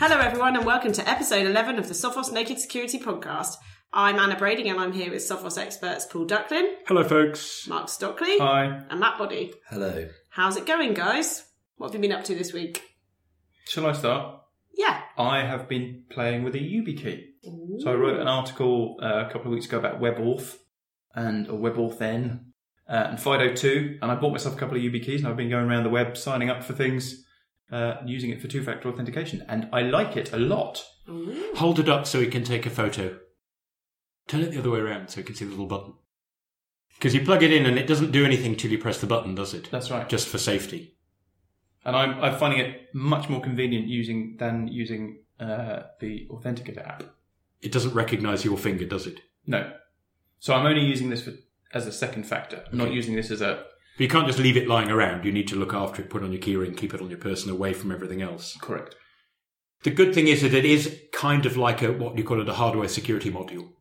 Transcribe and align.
Hello, 0.00 0.16
everyone, 0.18 0.56
and 0.56 0.64
welcome 0.64 0.92
to 0.92 1.06
episode 1.06 1.46
11 1.46 1.78
of 1.78 1.86
the 1.86 1.92
Sophos 1.92 2.32
Naked 2.32 2.58
Security 2.58 2.98
Podcast. 2.98 3.56
I'm 3.92 4.18
Anna 4.18 4.34
Brading, 4.34 4.70
and 4.70 4.80
I'm 4.80 4.92
here 4.92 5.10
with 5.10 5.20
Sophos 5.20 5.58
experts 5.58 6.06
Paul 6.06 6.24
Ducklin, 6.26 6.72
Hello, 6.86 7.04
folks. 7.04 7.68
Mark 7.68 7.90
Stockley, 7.90 8.38
Hi. 8.38 8.80
and 8.88 8.98
Matt 8.98 9.18
Boddy. 9.18 9.52
Hello. 9.68 10.08
How's 10.30 10.56
it 10.56 10.64
going, 10.64 10.94
guys? 10.94 11.44
What 11.76 11.88
have 11.88 11.94
you 11.94 12.00
been 12.00 12.16
up 12.16 12.24
to 12.24 12.34
this 12.34 12.54
week? 12.54 12.82
Shall 13.66 13.84
I 13.84 13.92
start? 13.92 14.40
Yeah. 14.72 15.02
I 15.18 15.42
have 15.44 15.68
been 15.68 16.04
playing 16.08 16.44
with 16.44 16.54
a 16.54 16.58
YubiKey. 16.58 17.24
So 17.80 17.92
I 17.92 17.94
wrote 17.94 18.20
an 18.20 18.26
article 18.26 18.96
uh, 19.02 19.26
a 19.26 19.30
couple 19.30 19.48
of 19.48 19.52
weeks 19.52 19.66
ago 19.66 19.78
about 19.78 20.00
WebAuth 20.00 20.56
and 21.14 21.46
or 21.46 21.58
WebAuthn 21.58 22.40
uh, 22.88 22.92
and 23.10 23.18
FIDO2, 23.18 23.98
and 24.00 24.10
I 24.10 24.14
bought 24.14 24.32
myself 24.32 24.54
a 24.56 24.58
couple 24.58 24.78
of 24.78 24.82
YubiKeys, 24.82 25.18
and 25.18 25.26
I've 25.28 25.36
been 25.36 25.50
going 25.50 25.66
around 25.66 25.84
the 25.84 25.90
web 25.90 26.16
signing 26.16 26.48
up 26.48 26.64
for 26.64 26.72
things, 26.72 27.26
uh, 27.70 27.96
using 28.04 28.30
it 28.30 28.40
for 28.40 28.48
two-factor 28.48 28.88
authentication, 28.88 29.44
and 29.48 29.68
I 29.72 29.82
like 29.82 30.16
it 30.16 30.32
a 30.32 30.38
lot. 30.38 30.84
Ooh. 31.08 31.52
Hold 31.56 31.78
it 31.78 31.88
up 31.88 32.06
so 32.06 32.18
we 32.18 32.26
can 32.26 32.44
take 32.44 32.66
a 32.66 32.70
photo. 32.70 33.18
Turn 34.28 34.42
it 34.42 34.52
the 34.52 34.58
other 34.58 34.70
way 34.70 34.80
around 34.80 35.08
so 35.08 35.18
we 35.18 35.24
can 35.24 35.34
see 35.34 35.44
the 35.44 35.50
little 35.50 35.66
button. 35.66 35.94
Because 36.94 37.14
you 37.14 37.22
plug 37.22 37.42
it 37.42 37.52
in 37.52 37.66
and 37.66 37.78
it 37.78 37.86
doesn't 37.86 38.12
do 38.12 38.24
anything 38.24 38.56
till 38.56 38.70
you 38.70 38.78
press 38.78 39.00
the 39.00 39.06
button, 39.06 39.34
does 39.34 39.54
it? 39.54 39.70
That's 39.70 39.90
right. 39.90 40.08
Just 40.08 40.28
for 40.28 40.38
safety. 40.38 40.96
And 41.84 41.96
I'm, 41.96 42.20
I'm 42.22 42.38
finding 42.38 42.60
it 42.60 42.94
much 42.94 43.28
more 43.28 43.40
convenient 43.40 43.88
using 43.88 44.36
than 44.38 44.68
using 44.68 45.22
uh, 45.40 45.84
the 45.98 46.28
Authenticator 46.30 46.86
app. 46.86 47.04
It 47.62 47.72
doesn't 47.72 47.94
recognize 47.94 48.44
your 48.44 48.58
finger, 48.58 48.84
does 48.84 49.06
it? 49.06 49.20
No. 49.46 49.72
So 50.38 50.54
I'm 50.54 50.66
only 50.66 50.84
using 50.84 51.08
this 51.08 51.22
for, 51.22 51.32
as 51.72 51.86
a 51.86 51.92
second 51.92 52.24
factor. 52.24 52.64
I'm 52.70 52.78
not 52.78 52.92
using 52.92 53.16
this 53.16 53.30
as 53.30 53.40
a 53.40 53.46
But 53.54 53.70
you 54.00 54.08
can't 54.08 54.26
just 54.26 54.38
leave 54.38 54.56
it 54.56 54.68
lying 54.68 54.90
around. 54.90 55.24
You 55.24 55.32
need 55.32 55.48
to 55.48 55.56
look 55.56 55.74
after 55.74 56.02
it, 56.02 56.10
put 56.10 56.22
on 56.22 56.32
your 56.32 56.40
keyring, 56.40 56.76
keep 56.76 56.94
it 56.94 57.02
on 57.02 57.10
your 57.10 57.18
person 57.18 57.50
away 57.50 57.72
from 57.72 57.92
everything 57.92 58.22
else. 58.22 58.56
correct. 58.60 58.94
The 59.82 59.90
good 59.90 60.14
thing 60.14 60.26
is 60.26 60.42
that 60.42 60.54
it 60.54 60.66
is 60.66 61.00
kind 61.12 61.46
of 61.46 61.56
like 61.56 61.82
a 61.82 61.92
what 61.92 62.18
you 62.18 62.24
call 62.24 62.40
it 62.40 62.48
a 62.48 62.54
hardware 62.54 62.88
security 62.88 63.30
module. 63.30 63.72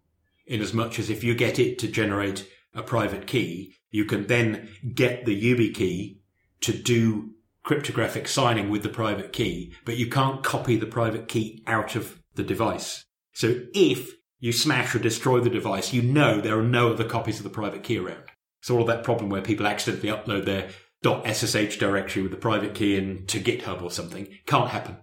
In 0.47 0.62
as 0.62 0.73
much 0.73 0.97
as 0.97 1.09
if 1.09 1.23
you 1.23 1.36
get 1.36 1.59
it 1.59 1.78
to 1.80 1.88
generate 1.88 2.47
a 2.73 2.81
private 2.81 3.28
key, 3.28 3.75
you 3.92 4.06
can 4.06 4.28
then 4.28 4.70
get 4.94 5.25
the 5.25 5.42
YubiKey 5.42 6.20
to 6.62 6.73
do 6.73 7.31
cryptographic 7.64 8.28
signing 8.28 8.70
with 8.70 8.84
the 8.84 8.90
private 8.90 9.34
key, 9.34 9.73
but 9.86 9.97
you 9.97 10.08
can't 10.08 10.44
copy 10.44 10.75
the 10.78 10.86
private 10.86 11.28
key 11.28 11.64
out 11.67 11.95
of 11.95 12.20
the 12.36 12.44
device. 12.44 13.03
So 13.34 13.62
if 13.73 14.12
you 14.40 14.52
smash 14.52 14.95
or 14.95 15.00
destroy 15.00 15.40
the 15.42 15.50
device, 15.50 15.94
you 15.94 16.02
know 16.02 16.40
there 16.40 16.58
are 16.58 16.64
no 16.64 16.94
other 16.94 17.03
copies 17.03 17.38
of 17.38 17.44
the 17.44 17.50
private 17.50 17.84
key 17.84 17.97
around. 17.97 18.23
So 18.62 18.76
all 18.76 18.82
of 18.82 18.88
that 18.88 19.04
problem 19.04 19.30
where 19.30 19.42
people 19.42 19.68
accidentally 19.68 20.12
upload 20.12 20.46
their 20.46 20.70
.ssh 21.04 21.78
directory 21.78 22.22
with 22.22 22.32
the 22.32 22.38
private 22.38 22.76
key 22.76 22.98
into 22.98 23.40
GitHub 23.40 23.82
or 23.82 23.92
something 23.92 24.28
can't 24.46 24.70
happen. 24.70 24.98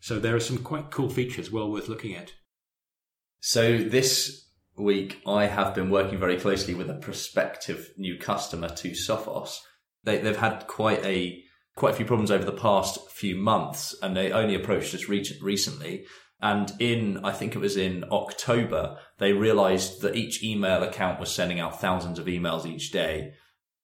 So 0.00 0.20
there 0.20 0.36
are 0.36 0.40
some 0.40 0.58
quite 0.58 0.90
cool 0.90 1.08
features 1.08 1.50
well 1.50 1.70
worth 1.70 1.88
looking 1.88 2.14
at. 2.14 2.32
So 3.40 3.78
this 3.78 4.48
week 4.76 5.20
I 5.26 5.46
have 5.46 5.74
been 5.74 5.90
working 5.90 6.18
very 6.18 6.38
closely 6.38 6.74
with 6.74 6.90
a 6.90 6.94
prospective 6.94 7.90
new 7.96 8.18
customer 8.18 8.68
to 8.68 8.90
Sophos. 8.90 9.58
They, 10.04 10.18
they've 10.18 10.36
had 10.36 10.66
quite 10.66 11.04
a 11.04 11.42
quite 11.76 11.94
a 11.94 11.96
few 11.96 12.06
problems 12.06 12.30
over 12.30 12.44
the 12.44 12.52
past 12.52 13.10
few 13.10 13.34
months, 13.34 13.96
and 14.02 14.16
they 14.16 14.30
only 14.30 14.54
approached 14.54 14.94
us 14.94 15.08
re- 15.08 15.26
recently. 15.42 16.04
And 16.44 16.70
in 16.78 17.24
I 17.24 17.32
think 17.32 17.54
it 17.56 17.58
was 17.58 17.78
in 17.78 18.04
October, 18.12 18.98
they 19.16 19.32
realised 19.32 20.02
that 20.02 20.14
each 20.14 20.44
email 20.44 20.82
account 20.82 21.18
was 21.18 21.32
sending 21.32 21.58
out 21.58 21.80
thousands 21.80 22.18
of 22.18 22.26
emails 22.26 22.66
each 22.66 22.92
day. 22.92 23.32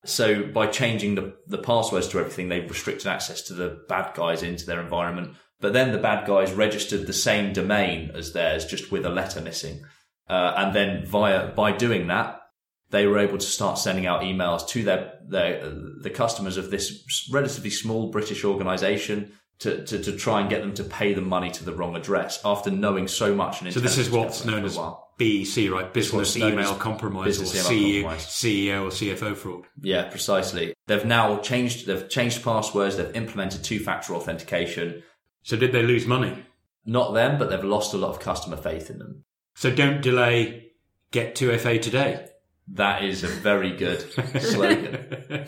So 0.05 0.43
by 0.43 0.67
changing 0.67 1.15
the, 1.15 1.37
the 1.47 1.57
passwords 1.57 2.09
to 2.09 2.19
everything, 2.19 2.51
they've 2.51 2.69
restricted 2.69 3.07
access 3.07 3.41
to 3.45 3.55
the 3.55 3.81
bad 3.89 4.15
guys 4.15 4.43
into 4.43 4.67
their 4.67 4.83
environment. 4.83 5.37
But 5.59 5.73
then 5.73 5.93
the 5.93 5.99
bad 5.99 6.27
guys 6.27 6.53
registered 6.53 7.07
the 7.07 7.15
same 7.15 7.55
domain 7.55 8.11
as 8.15 8.35
theirs, 8.35 8.67
just 8.67 8.93
with 8.93 9.07
a 9.07 9.11
letter 9.11 9.41
missing. 9.41 9.83
Uh, 10.29 10.53
and 10.59 10.77
then 10.77 11.07
via 11.07 11.55
by 11.55 11.73
doing 11.73 12.09
that, 12.09 12.43
they 12.91 13.07
were 13.07 13.19
able 13.19 13.39
to 13.39 13.47
start 13.47 13.79
sending 13.79 14.05
out 14.05 14.21
emails 14.21 14.69
to 14.69 14.85
their, 14.85 15.15
their 15.27 15.73
the 16.03 16.11
customers 16.11 16.59
of 16.59 16.71
this 16.71 17.29
relatively 17.33 17.71
small 17.71 18.11
British 18.11 18.45
organisation 18.45 19.33
to, 19.61 19.85
to, 19.85 20.03
to 20.03 20.17
try 20.17 20.41
and 20.41 20.49
get 20.49 20.61
them 20.63 20.75
to 20.75 20.85
pay 20.85 21.13
the 21.15 21.21
money 21.21 21.51
to 21.51 21.65
the 21.65 21.73
wrong 21.73 21.95
address 21.95 22.41
after 22.45 22.71
knowing 22.71 23.07
so 23.09 23.35
much. 23.35 23.61
And 23.61 23.73
So 23.73 23.81
this 23.81 23.99
is 23.99 24.11
what's 24.11 24.45
known 24.45 24.65
as 24.65 24.77
BEC, 25.19 25.71
right? 25.71 25.93
Business 25.93 26.37
email 26.37 26.75
compromise 26.75 27.39
business 27.39 27.69
or 27.69 27.73
email 27.73 27.83
CEO, 27.83 28.03
compromise. 28.03 28.27
CEO 28.27 28.83
or 28.85 28.89
CFO 28.89 29.37
fraud. 29.37 29.67
Yeah, 29.83 30.09
precisely. 30.09 30.75
They've 30.87 31.05
now 31.05 31.39
changed. 31.39 31.87
They've 31.87 32.09
changed 32.09 32.43
passwords. 32.43 32.97
They've 32.97 33.15
implemented 33.15 33.63
two-factor 33.63 34.15
authentication. 34.15 35.03
So 35.43 35.57
did 35.57 35.73
they 35.73 35.83
lose 35.83 36.07
money? 36.07 36.43
Not 36.87 37.13
them, 37.13 37.39
but 37.39 37.51
they've 37.51 37.63
lost 37.63 37.93
a 37.93 37.99
lot 37.99 38.11
of 38.11 38.21
customer 38.21 38.57
faith 38.57 38.89
in 38.89 38.99
them. 38.99 39.25
So 39.55 39.71
don't 39.71 40.01
delay, 40.01 40.73
get 41.11 41.35
2FA 41.35 41.83
today. 41.83 42.27
That 42.69 43.05
is 43.05 43.25
a 43.25 43.29
very 43.29 43.77
good 43.77 44.01
slogan. 44.41 45.47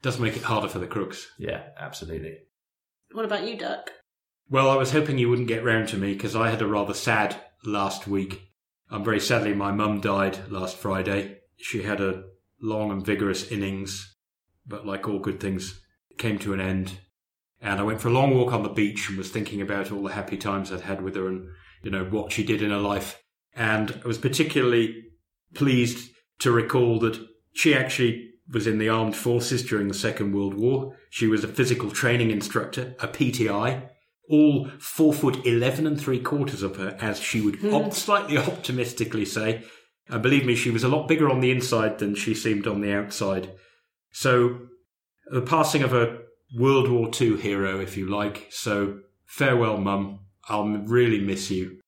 Does 0.00 0.18
make 0.18 0.36
it 0.36 0.42
harder 0.42 0.68
for 0.68 0.78
the 0.78 0.86
crooks. 0.86 1.30
Yeah, 1.38 1.64
absolutely. 1.78 2.38
What 3.12 3.24
about 3.24 3.46
you, 3.46 3.56
Duck? 3.56 3.90
Well, 4.50 4.70
I 4.70 4.76
was 4.76 4.92
hoping 4.92 5.18
you 5.18 5.28
wouldn't 5.28 5.48
get 5.48 5.64
round 5.64 5.88
to 5.88 5.96
me 5.96 6.12
because 6.12 6.36
I 6.36 6.50
had 6.50 6.62
a 6.62 6.66
rather 6.66 6.94
sad 6.94 7.36
last 7.64 8.06
week. 8.06 8.50
Um, 8.90 9.04
very 9.04 9.20
sadly, 9.20 9.54
my 9.54 9.72
mum 9.72 10.00
died 10.00 10.50
last 10.50 10.76
Friday. 10.76 11.38
She 11.56 11.82
had 11.82 12.00
a 12.00 12.24
long 12.60 12.90
and 12.90 13.04
vigorous 13.04 13.50
innings, 13.50 14.16
but 14.66 14.86
like 14.86 15.06
all 15.06 15.18
good 15.18 15.40
things, 15.40 15.80
it 16.10 16.18
came 16.18 16.38
to 16.40 16.54
an 16.54 16.60
end. 16.60 16.98
And 17.60 17.80
I 17.80 17.82
went 17.82 18.00
for 18.00 18.08
a 18.08 18.12
long 18.12 18.34
walk 18.34 18.52
on 18.52 18.62
the 18.62 18.68
beach 18.68 19.08
and 19.08 19.18
was 19.18 19.30
thinking 19.30 19.60
about 19.60 19.90
all 19.90 20.02
the 20.02 20.12
happy 20.12 20.36
times 20.36 20.72
I'd 20.72 20.82
had 20.82 21.02
with 21.02 21.16
her 21.16 21.26
and, 21.26 21.48
you 21.82 21.90
know, 21.90 22.04
what 22.04 22.32
she 22.32 22.44
did 22.44 22.62
in 22.62 22.70
her 22.70 22.78
life. 22.78 23.22
And 23.54 24.00
I 24.04 24.06
was 24.06 24.18
particularly 24.18 25.04
pleased 25.54 26.10
to 26.40 26.52
recall 26.52 27.00
that 27.00 27.18
she 27.52 27.74
actually 27.74 28.27
was 28.50 28.66
in 28.66 28.78
the 28.78 28.88
armed 28.88 29.16
forces 29.16 29.62
during 29.62 29.88
the 29.88 29.94
Second 29.94 30.32
World 30.32 30.54
War. 30.54 30.96
She 31.10 31.26
was 31.26 31.44
a 31.44 31.48
physical 31.48 31.90
training 31.90 32.30
instructor, 32.30 32.94
a 33.00 33.08
PTI, 33.08 33.88
all 34.28 34.68
four 34.78 35.12
foot 35.12 35.44
eleven 35.46 35.86
and 35.86 36.00
three 36.00 36.20
quarters 36.20 36.62
of 36.62 36.76
her, 36.76 36.96
as 37.00 37.18
she 37.18 37.40
would 37.40 37.56
hmm. 37.56 37.74
op- 37.74 37.92
slightly 37.92 38.36
optimistically 38.38 39.24
say. 39.24 39.64
And 40.08 40.22
believe 40.22 40.46
me, 40.46 40.54
she 40.54 40.70
was 40.70 40.84
a 40.84 40.88
lot 40.88 41.08
bigger 41.08 41.28
on 41.28 41.40
the 41.40 41.50
inside 41.50 41.98
than 41.98 42.14
she 42.14 42.34
seemed 42.34 42.66
on 42.66 42.80
the 42.80 42.92
outside. 42.92 43.52
So, 44.10 44.60
the 45.30 45.42
passing 45.42 45.82
of 45.82 45.92
a 45.92 46.20
World 46.56 46.90
War 46.90 47.10
II 47.20 47.36
hero, 47.36 47.78
if 47.80 47.96
you 47.96 48.08
like. 48.08 48.46
So, 48.50 49.00
farewell, 49.26 49.76
Mum. 49.76 50.20
I'll 50.48 50.66
really 50.66 51.20
miss 51.20 51.50
you. 51.50 51.78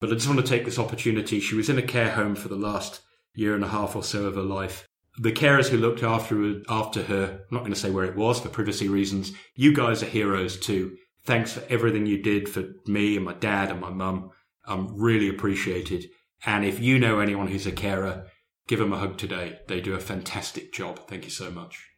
But 0.00 0.10
I 0.10 0.14
just 0.14 0.28
want 0.28 0.38
to 0.38 0.46
take 0.46 0.64
this 0.64 0.78
opportunity. 0.78 1.40
She 1.40 1.56
was 1.56 1.68
in 1.68 1.76
a 1.76 1.82
care 1.82 2.12
home 2.12 2.36
for 2.36 2.48
the 2.48 2.54
last 2.54 3.00
year 3.34 3.54
and 3.54 3.64
a 3.64 3.68
half 3.68 3.96
or 3.96 4.04
so 4.04 4.26
of 4.26 4.36
her 4.36 4.42
life. 4.42 4.86
The 5.18 5.32
carers 5.32 5.68
who 5.68 5.76
looked 5.76 6.02
after 6.02 6.36
her, 6.36 6.62
after 6.68 7.02
her, 7.02 7.40
I'm 7.50 7.54
not 7.54 7.60
going 7.60 7.72
to 7.72 7.78
say 7.78 7.90
where 7.90 8.04
it 8.04 8.16
was 8.16 8.40
for 8.40 8.48
privacy 8.48 8.88
reasons. 8.88 9.32
You 9.54 9.74
guys 9.74 10.02
are 10.02 10.06
heroes 10.06 10.58
too. 10.58 10.96
Thanks 11.24 11.52
for 11.52 11.62
everything 11.68 12.06
you 12.06 12.22
did 12.22 12.48
for 12.48 12.64
me 12.86 13.16
and 13.16 13.24
my 13.24 13.34
dad 13.34 13.70
and 13.70 13.80
my 13.80 13.90
mum. 13.90 14.30
I'm 14.66 14.98
really 14.98 15.28
appreciated. 15.28 16.06
And 16.46 16.64
if 16.64 16.80
you 16.80 16.98
know 16.98 17.20
anyone 17.20 17.48
who's 17.48 17.66
a 17.66 17.72
carer, 17.72 18.26
give 18.66 18.78
them 18.78 18.92
a 18.92 18.98
hug 18.98 19.18
today. 19.18 19.58
They 19.68 19.80
do 19.80 19.94
a 19.94 20.00
fantastic 20.00 20.72
job. 20.72 21.06
Thank 21.08 21.24
you 21.24 21.30
so 21.30 21.50
much. 21.50 21.90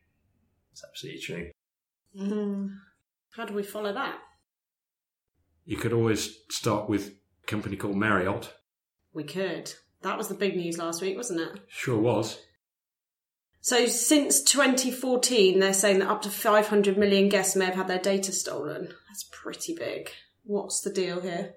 It's 0.73 0.83
absolutely 0.85 1.21
true. 1.21 1.51
Mm. 2.19 2.77
How 3.37 3.45
do 3.45 3.55
we 3.55 3.63
follow 3.63 3.93
that? 3.93 4.19
You 5.65 5.77
could 5.77 5.93
always 5.93 6.39
start 6.51 6.89
with 6.89 7.15
a 7.45 7.47
company 7.47 7.77
called 7.77 7.97
Marriott. 7.97 8.53
We 9.13 9.25
could. 9.25 9.73
That 10.03 10.19
was 10.19 10.29
the 10.29 10.35
big 10.35 10.57
news 10.57 10.79
last 10.79 11.01
week, 11.01 11.17
wasn't 11.17 11.41
it? 11.41 11.61
Sure 11.69 11.99
was. 11.99 12.39
So 13.63 13.87
since 13.87 14.43
2014, 14.43 15.61
they're 15.61 15.73
saying 15.73 16.01
that 16.01 16.09
up 16.09 16.23
to 16.23 16.31
500 16.31 16.99
million 16.99 17.29
guests 17.29 17.55
may 17.55 17.67
have 17.67 17.77
had 17.77 17.87
their 17.87 18.01
data 18.01 18.33
stolen. 18.33 18.89
That's 19.09 19.29
pretty 19.31 19.73
big. 19.79 20.11
What's 20.43 20.81
the 20.81 20.91
deal 20.91 21.21
here? 21.21 21.55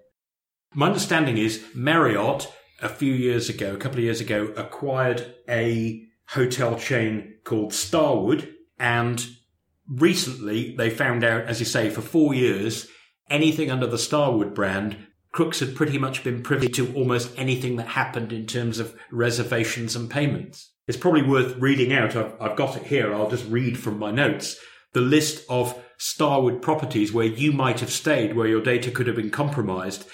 My 0.76 0.86
understanding 0.86 1.40
is 1.40 1.66
Marriott, 1.74 2.54
a 2.80 2.90
few 2.90 3.12
years 3.12 3.50
ago, 3.50 3.74
a 3.74 3.78
couple 3.78 3.98
of 3.98 4.04
years 4.04 4.22
ago, 4.22 4.54
acquired 4.56 5.34
a 5.50 6.04
hotel 6.28 6.78
chain 6.78 7.40
called 7.44 7.74
Starwood. 7.74 8.54
And 8.78 9.26
recently 9.90 10.76
they 10.76 10.92
found 10.92 11.24
out, 11.24 11.46
as 11.46 11.60
you 11.60 11.66
say, 11.66 11.90
for 11.90 12.02
four 12.02 12.36
years, 12.36 12.88
anything 13.32 13.72
under 13.72 13.88
the 13.88 13.98
Starwood 13.98 14.54
brand, 14.54 14.96
crooks 15.36 15.60
had 15.60 15.76
pretty 15.76 15.98
much 15.98 16.24
been 16.24 16.42
privy 16.42 16.70
to 16.70 16.94
almost 16.94 17.30
anything 17.38 17.76
that 17.76 17.90
happened 17.90 18.32
in 18.32 18.48
terms 18.48 18.80
of 18.80 18.96
reservations 19.12 19.94
and 19.94 20.10
payments. 20.10 20.72
It's 20.88 20.98
probably 20.98 21.24
worth 21.24 21.58
reading 21.58 21.92
out. 21.92 22.16
I've, 22.16 22.34
I've 22.40 22.56
got 22.56 22.78
it 22.78 22.84
here. 22.84 23.14
I'll 23.14 23.30
just 23.30 23.46
read 23.50 23.78
from 23.78 24.00
my 24.00 24.12
notes. 24.12 24.58
The 24.94 25.02
list 25.02 25.46
of 25.50 25.78
Starwood 25.98 26.62
properties 26.62 27.12
where 27.12 27.26
you 27.26 27.52
might 27.52 27.82
have 27.82 27.92
stayed, 27.92 28.34
where 28.34 28.48
your 28.48 28.62
data 28.62 28.90
could 28.90 29.08
have 29.08 29.18
been 29.18 29.30
compromised. 29.30 30.08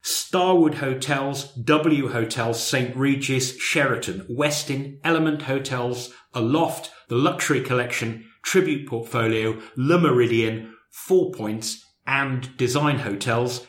Starwood 0.00 0.76
Hotels, 0.76 1.52
W 1.52 2.08
Hotels, 2.08 2.62
St. 2.62 2.96
Regis, 2.96 3.58
Sheraton, 3.58 4.26
Westin, 4.30 5.00
Element 5.04 5.42
Hotels, 5.42 6.14
Aloft, 6.32 6.90
the 7.08 7.16
Luxury 7.16 7.60
Collection, 7.60 8.24
Tribute 8.42 8.88
Portfolio, 8.88 9.60
Le 9.76 9.98
Méridien, 9.98 10.70
Four 10.90 11.30
Points, 11.32 11.84
and 12.06 12.56
design 12.56 13.00
hotels. 13.00 13.66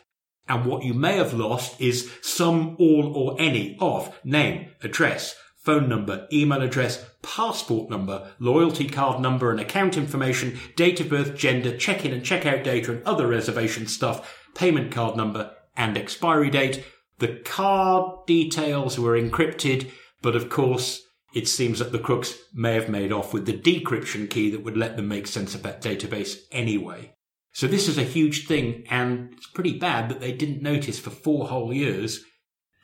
And 0.52 0.66
what 0.66 0.84
you 0.84 0.94
may 0.94 1.16
have 1.16 1.34
lost 1.34 1.80
is 1.80 2.12
some, 2.22 2.76
all, 2.78 3.14
or 3.16 3.40
any 3.40 3.78
of 3.80 4.14
name, 4.26 4.72
address, 4.84 5.34
phone 5.56 5.88
number, 5.88 6.28
email 6.34 6.62
address, 6.62 7.06
passport 7.22 7.90
number, 7.90 8.30
loyalty 8.38 8.90
card 8.90 9.22
number 9.22 9.50
and 9.50 9.62
account 9.62 9.96
information, 9.96 10.60
date 10.76 11.00
of 11.00 11.08
birth, 11.08 11.38
gender, 11.38 11.78
check-in 11.78 12.12
and 12.12 12.26
check-out 12.26 12.66
data 12.66 12.92
and 12.92 13.02
other 13.06 13.28
reservation 13.28 13.88
stuff, 13.88 14.46
payment 14.54 14.92
card 14.92 15.16
number 15.16 15.56
and 15.78 15.98
expiry 15.98 16.50
date. 16.50 16.84
The 17.20 17.40
card 17.46 18.26
details 18.28 19.00
were 19.00 19.18
encrypted, 19.18 19.90
but 20.22 20.36
of 20.36 20.50
course, 20.50 21.02
it 21.34 21.48
seems 21.48 21.80
that 21.80 21.94
the 21.94 21.98
crooks 22.00 22.38
may 22.54 22.74
have 22.74 22.90
made 22.90 23.14
off 23.14 23.34
with 23.34 23.46
the 23.46 23.58
decryption 23.58 24.30
key 24.30 24.52
that 24.52 24.66
would 24.66 24.76
let 24.76 24.98
them 24.98 25.08
make 25.08 25.28
sense 25.28 25.56
of 25.56 25.64
that 25.64 25.82
database 25.82 26.40
anyway. 26.52 27.14
So 27.54 27.68
this 27.68 27.88
is 27.88 27.98
a 27.98 28.04
huge 28.04 28.48
thing, 28.48 28.86
and 28.90 29.34
it's 29.34 29.48
pretty 29.48 29.78
bad 29.78 30.10
that 30.10 30.20
they 30.20 30.32
didn't 30.32 30.62
notice 30.62 31.00
for 31.00 31.10
four 31.10 31.48
whole 31.48 31.74
years. 31.74 32.24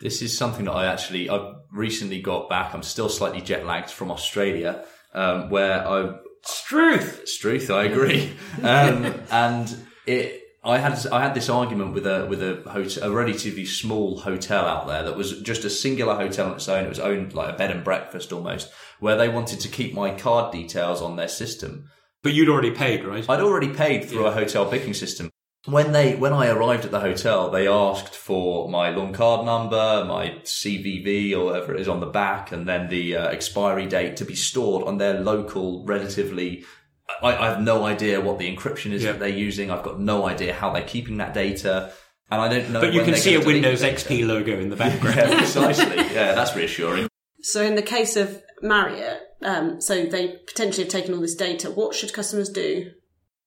This 0.01 0.21
is 0.21 0.37
something 0.37 0.65
that 0.65 0.73
I 0.73 0.85
actually 0.85 1.29
I've 1.29 1.55
recently 1.71 2.21
got 2.21 2.49
back. 2.49 2.73
I'm 2.73 2.83
still 2.83 3.09
slightly 3.09 3.41
jet 3.41 3.65
lagged 3.65 3.89
from 3.89 4.11
Australia, 4.11 4.83
um, 5.13 5.49
where 5.49 5.87
I 5.87 6.15
Struth! 6.47 7.27
Struth, 7.27 7.69
I 7.69 7.83
agree. 7.83 8.33
Um, 8.63 9.13
and 9.29 9.77
it, 10.07 10.41
I 10.63 10.79
had 10.79 11.05
I 11.07 11.21
had 11.21 11.35
this 11.35 11.49
argument 11.49 11.93
with 11.93 12.07
a 12.07 12.25
with 12.25 12.41
a 12.41 12.67
hotel, 12.69 13.11
a 13.11 13.15
relatively 13.15 13.65
small 13.65 14.19
hotel 14.19 14.65
out 14.65 14.87
there 14.87 15.03
that 15.03 15.15
was 15.15 15.41
just 15.41 15.63
a 15.63 15.69
singular 15.69 16.15
hotel 16.15 16.47
on 16.47 16.55
its 16.55 16.67
own. 16.67 16.85
It 16.85 16.89
was 16.89 16.99
owned 16.99 17.33
like 17.33 17.53
a 17.53 17.57
bed 17.57 17.71
and 17.71 17.83
breakfast 17.83 18.33
almost, 18.33 18.71
where 18.99 19.15
they 19.15 19.29
wanted 19.29 19.59
to 19.59 19.67
keep 19.67 19.93
my 19.93 20.11
card 20.11 20.51
details 20.51 21.01
on 21.01 21.17
their 21.17 21.27
system. 21.27 21.89
But 22.27 22.33
you'd 22.35 22.49
already 22.49 22.71
paid, 22.71 23.05
right? 23.05 23.25
I'd 23.29 23.39
already 23.39 23.69
paid 23.73 24.03
through 24.05 24.25
a 24.25 24.31
hotel 24.31 24.69
booking 24.69 24.93
system. 24.93 25.29
When 25.65 25.91
they 25.93 26.15
when 26.15 26.33
I 26.33 26.47
arrived 26.49 26.83
at 26.85 26.91
the 26.91 26.99
hotel, 26.99 27.49
they 27.49 27.67
asked 27.69 28.13
for 28.15 28.69
my 28.69 28.89
long 28.89 29.13
card 29.13 29.45
number, 29.45 30.03
my 30.05 30.35
CVV 30.43 31.33
or 31.37 31.45
whatever 31.45 31.73
it 31.73 31.79
is 31.81 31.87
on 31.87 31.99
the 32.01 32.05
back, 32.05 32.51
and 32.51 32.67
then 32.67 32.89
the 32.89 33.15
uh, 33.15 33.27
expiry 33.29 33.85
date 33.85 34.17
to 34.17 34.25
be 34.25 34.35
stored 34.35 34.85
on 34.85 34.97
their 34.97 35.19
local, 35.21 35.85
relatively. 35.85 36.65
I, 37.21 37.35
I 37.35 37.49
have 37.49 37.61
no 37.61 37.85
idea 37.85 38.19
what 38.19 38.39
the 38.39 38.53
encryption 38.53 38.91
is 38.91 39.03
Yeah. 39.03 39.13
that 39.13 39.19
they're 39.19 39.29
using. 39.29 39.71
I've 39.71 39.83
got 39.83 39.99
no 39.99 40.25
idea 40.27 40.53
how 40.53 40.71
they're 40.73 40.83
keeping 40.87 41.17
that 41.17 41.33
data, 41.33 41.91
and 42.29 42.41
I 42.41 42.47
don't 42.49 42.69
know. 42.71 42.81
but 42.81 42.91
you 42.93 42.99
when 43.01 43.11
can 43.11 43.19
see 43.19 43.35
a 43.35 43.39
Windows. 43.45 43.81
XP 43.83 44.25
logo 44.27 44.59
in 44.59 44.69
the 44.69 44.75
background. 44.85 45.15
Yeah, 45.17 45.37
precisely. 45.37 45.95
Yeah, 45.97 46.33
that's 46.33 46.55
reassuring. 46.55 47.07
So 47.41 47.61
in 47.61 47.75
the 47.75 47.81
case 47.81 48.15
of 48.17 48.41
Marriott, 48.61 49.19
um, 49.41 49.81
so 49.81 50.05
they 50.05 50.39
potentially 50.47 50.83
have 50.83 50.91
taken 50.91 51.13
all 51.13 51.21
this 51.21 51.35
data. 51.35 51.71
What 51.71 51.95
should 51.95 52.13
customers 52.13 52.49
do? 52.49 52.91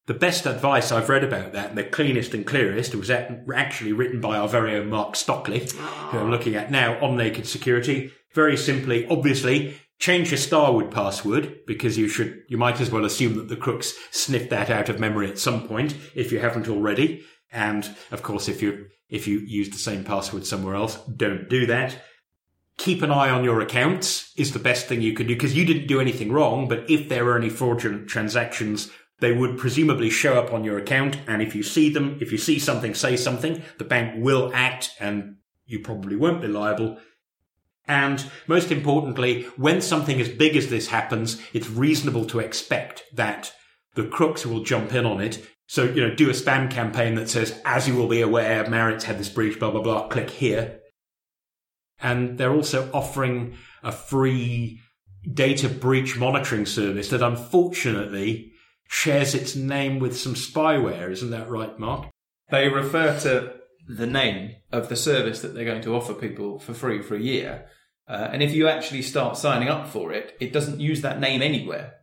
The 0.06 0.14
best 0.14 0.46
advice 0.46 0.90
I've 0.90 1.08
read 1.08 1.22
about 1.22 1.52
that, 1.52 1.69
and 1.70 1.78
the 1.78 1.84
cleanest 1.84 2.34
and 2.34 2.46
clearest, 2.46 2.94
was 2.94 3.10
actually 3.10 3.92
written 3.92 4.20
by 4.20 4.38
our 4.38 4.48
very 4.48 4.75
own 4.75 4.90
Mark 4.90 5.14
Stockley, 5.14 5.69
who 5.69 6.19
I'm 6.19 6.31
looking 6.31 6.56
at 6.56 6.70
now 6.70 6.98
on 7.04 7.16
Naked 7.16 7.46
Security. 7.46 8.12
Very 8.34 8.56
simply, 8.56 9.06
obviously, 9.08 9.76
change 9.98 10.31
your 10.31 10.38
Starwood 10.38 10.90
password 10.90 11.60
because 11.66 11.96
you 11.98 12.08
should, 12.08 12.42
you 12.48 12.56
might 12.56 12.81
as 12.81 12.90
well 12.90 13.04
assume 13.04 13.37
that 13.37 13.48
the 13.48 13.56
crooks 13.56 13.92
sniffed 14.10 14.50
that 14.50 14.70
out 14.70 14.88
of 14.88 14.98
memory 14.98 15.31
at 15.31 15.38
some 15.38 15.69
point 15.69 15.94
if 16.14 16.32
you 16.32 16.40
haven't 16.40 16.69
already. 16.69 17.25
And 17.52 17.88
of 18.10 18.22
course, 18.22 18.48
if 18.48 18.62
you 18.62 18.87
if 19.08 19.26
you 19.26 19.40
use 19.40 19.70
the 19.70 19.76
same 19.76 20.04
password 20.04 20.46
somewhere 20.46 20.76
else, 20.76 20.96
don't 21.04 21.48
do 21.48 21.66
that. 21.66 21.96
Keep 22.80 23.02
an 23.02 23.10
eye 23.10 23.28
on 23.28 23.44
your 23.44 23.60
accounts 23.60 24.32
is 24.38 24.54
the 24.54 24.58
best 24.58 24.86
thing 24.86 25.02
you 25.02 25.12
can 25.12 25.26
do 25.26 25.34
because 25.34 25.54
you 25.54 25.66
didn't 25.66 25.86
do 25.86 26.00
anything 26.00 26.32
wrong. 26.32 26.66
But 26.66 26.88
if 26.88 27.10
there 27.10 27.26
are 27.28 27.36
any 27.36 27.50
fraudulent 27.50 28.08
transactions, 28.08 28.90
they 29.18 29.32
would 29.32 29.58
presumably 29.58 30.08
show 30.08 30.38
up 30.38 30.50
on 30.50 30.64
your 30.64 30.78
account. 30.78 31.18
And 31.26 31.42
if 31.42 31.54
you 31.54 31.62
see 31.62 31.90
them, 31.90 32.16
if 32.22 32.32
you 32.32 32.38
see 32.38 32.58
something, 32.58 32.94
say 32.94 33.18
something, 33.18 33.62
the 33.76 33.84
bank 33.84 34.14
will 34.16 34.50
act 34.54 34.92
and 34.98 35.36
you 35.66 35.80
probably 35.80 36.16
won't 36.16 36.40
be 36.40 36.48
liable. 36.48 36.98
And 37.86 38.24
most 38.46 38.72
importantly, 38.72 39.42
when 39.58 39.82
something 39.82 40.18
as 40.18 40.30
big 40.30 40.56
as 40.56 40.70
this 40.70 40.88
happens, 40.88 41.38
it's 41.52 41.68
reasonable 41.68 42.24
to 42.28 42.38
expect 42.38 43.04
that 43.12 43.52
the 43.94 44.06
crooks 44.06 44.46
will 44.46 44.64
jump 44.64 44.94
in 44.94 45.04
on 45.04 45.20
it. 45.20 45.46
So, 45.66 45.84
you 45.84 46.00
know, 46.00 46.14
do 46.14 46.30
a 46.30 46.32
spam 46.32 46.70
campaign 46.70 47.14
that 47.16 47.28
says, 47.28 47.60
as 47.66 47.86
you 47.86 47.94
will 47.94 48.08
be 48.08 48.22
aware, 48.22 48.66
Marriott's 48.70 49.04
had 49.04 49.18
this 49.18 49.28
breach, 49.28 49.58
blah, 49.58 49.70
blah, 49.70 49.82
blah, 49.82 50.08
click 50.08 50.30
here. 50.30 50.79
And 52.02 52.38
they're 52.38 52.55
also 52.55 52.91
offering 52.93 53.56
a 53.82 53.93
free 53.93 54.81
data 55.32 55.69
breach 55.69 56.17
monitoring 56.17 56.67
service 56.67 57.11
that 57.11 57.23
unfortunately 57.23 58.52
shares 58.88 59.35
its 59.35 59.55
name 59.55 59.99
with 59.99 60.19
some 60.19 60.35
spyware. 60.35 61.11
Isn't 61.11 61.31
that 61.31 61.49
right, 61.50 61.79
Mark? 61.79 62.08
They 62.50 62.69
refer 62.69 63.19
to 63.20 63.55
the 63.87 64.06
name 64.06 64.56
of 64.73 64.88
the 64.88 64.97
service 64.97 65.41
that 65.43 65.55
they're 65.55 65.64
going 65.64 65.82
to 65.82 65.94
offer 65.94 66.14
people 66.14 66.58
for 66.58 66.75
free 66.75 67.02
for 67.02 67.14
a 67.14 67.20
year. 67.20 67.67
Uh, 68.08 68.29
and 68.32 68.43
if 68.43 68.52
you 68.52 68.67
actually 68.69 69.02
start 69.02 69.37
signing 69.37 69.69
up 69.69 69.87
for 69.87 70.12
it, 70.12 70.37
it 70.41 70.52
doesn't 70.52 70.81
use 70.81 71.02
that 71.02 71.20
name 71.20 71.43
anywhere. 71.43 71.94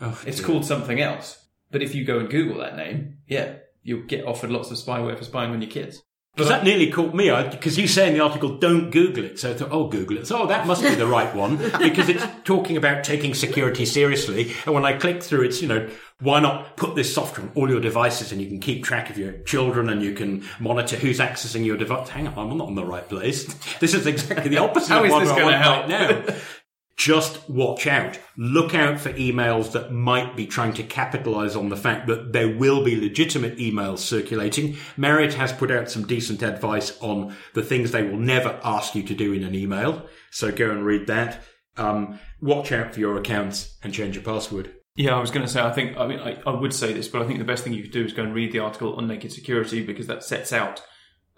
Oh, 0.00 0.20
It's 0.26 0.38
dear. 0.38 0.46
called 0.46 0.64
something 0.64 1.00
else. 1.00 1.44
But 1.70 1.82
if 1.82 1.94
you 1.94 2.04
go 2.04 2.18
and 2.18 2.28
Google 2.30 2.58
that 2.60 2.76
name, 2.76 3.18
yeah, 3.26 3.54
you'll 3.82 4.06
get 4.06 4.26
offered 4.26 4.50
lots 4.50 4.70
of 4.70 4.76
spyware 4.76 5.16
for 5.18 5.24
spying 5.24 5.50
on 5.50 5.62
your 5.62 5.70
kids. 5.70 6.02
Because 6.34 6.48
that 6.48 6.64
nearly 6.64 6.90
caught 6.90 7.14
me, 7.14 7.30
because 7.50 7.76
you 7.76 7.86
say 7.86 8.08
in 8.08 8.14
the 8.14 8.20
article, 8.20 8.56
don't 8.56 8.90
Google 8.90 9.24
it. 9.24 9.38
So 9.38 9.50
I 9.50 9.54
thought, 9.54 9.68
oh, 9.70 9.88
Google 9.88 10.16
it. 10.16 10.26
So, 10.26 10.42
oh, 10.42 10.46
that 10.46 10.66
must 10.66 10.82
be 10.82 10.94
the 10.94 11.06
right 11.06 11.34
one, 11.34 11.56
because 11.78 12.08
it's 12.08 12.24
talking 12.44 12.78
about 12.78 13.04
taking 13.04 13.34
security 13.34 13.84
seriously. 13.84 14.50
And 14.64 14.74
when 14.74 14.86
I 14.86 14.94
click 14.94 15.22
through, 15.22 15.42
it's, 15.42 15.60
you 15.60 15.68
know, 15.68 15.90
why 16.20 16.40
not 16.40 16.78
put 16.78 16.94
this 16.94 17.12
software 17.14 17.46
on 17.46 17.52
all 17.54 17.68
your 17.68 17.80
devices 17.80 18.32
and 18.32 18.40
you 18.40 18.48
can 18.48 18.60
keep 18.60 18.82
track 18.82 19.10
of 19.10 19.18
your 19.18 19.32
children 19.40 19.90
and 19.90 20.02
you 20.02 20.14
can 20.14 20.44
monitor 20.58 20.96
who's 20.96 21.18
accessing 21.18 21.66
your 21.66 21.76
device. 21.76 22.08
Hang 22.08 22.28
on, 22.28 22.50
I'm 22.50 22.56
not 22.56 22.68
in 22.68 22.76
the 22.76 22.84
right 22.84 23.06
place. 23.06 23.52
This 23.80 23.92
is 23.92 24.06
exactly 24.06 24.48
the 24.48 24.58
opposite 24.58 24.88
How 24.88 25.00
of 25.00 25.06
is 25.06 25.12
what 25.12 25.20
this 25.20 25.30
I 25.30 25.42
want 25.42 25.56
help? 25.56 25.88
right 25.88 26.28
now. 26.28 26.34
Just 26.96 27.48
watch 27.48 27.86
out. 27.86 28.18
Look 28.36 28.74
out 28.74 29.00
for 29.00 29.12
emails 29.14 29.72
that 29.72 29.92
might 29.92 30.36
be 30.36 30.46
trying 30.46 30.74
to 30.74 30.82
capitalize 30.82 31.56
on 31.56 31.68
the 31.68 31.76
fact 31.76 32.06
that 32.06 32.32
there 32.32 32.54
will 32.54 32.84
be 32.84 33.00
legitimate 33.00 33.56
emails 33.58 33.98
circulating. 33.98 34.76
Marriott 34.96 35.34
has 35.34 35.52
put 35.52 35.70
out 35.70 35.90
some 35.90 36.06
decent 36.06 36.42
advice 36.42 36.96
on 37.00 37.34
the 37.54 37.62
things 37.62 37.90
they 37.90 38.02
will 38.02 38.18
never 38.18 38.60
ask 38.62 38.94
you 38.94 39.02
to 39.04 39.14
do 39.14 39.32
in 39.32 39.42
an 39.42 39.54
email. 39.54 40.06
So 40.30 40.52
go 40.52 40.70
and 40.70 40.84
read 40.84 41.06
that. 41.06 41.42
Um, 41.76 42.18
watch 42.40 42.70
out 42.72 42.94
for 42.94 43.00
your 43.00 43.16
accounts 43.16 43.76
and 43.82 43.94
change 43.94 44.14
your 44.14 44.24
password. 44.24 44.74
Yeah, 44.94 45.16
I 45.16 45.20
was 45.20 45.30
going 45.30 45.46
to 45.46 45.50
say, 45.50 45.62
I 45.62 45.72
think, 45.72 45.96
I 45.96 46.06
mean, 46.06 46.20
I, 46.20 46.38
I 46.46 46.50
would 46.50 46.74
say 46.74 46.92
this, 46.92 47.08
but 47.08 47.22
I 47.22 47.26
think 47.26 47.38
the 47.38 47.46
best 47.46 47.64
thing 47.64 47.72
you 47.72 47.82
could 47.82 47.92
do 47.92 48.04
is 48.04 48.12
go 48.12 48.22
and 48.22 48.34
read 48.34 48.52
the 48.52 48.58
article 48.58 48.94
on 48.96 49.08
naked 49.08 49.32
security 49.32 49.82
because 49.82 50.06
that 50.06 50.22
sets 50.22 50.52
out 50.52 50.82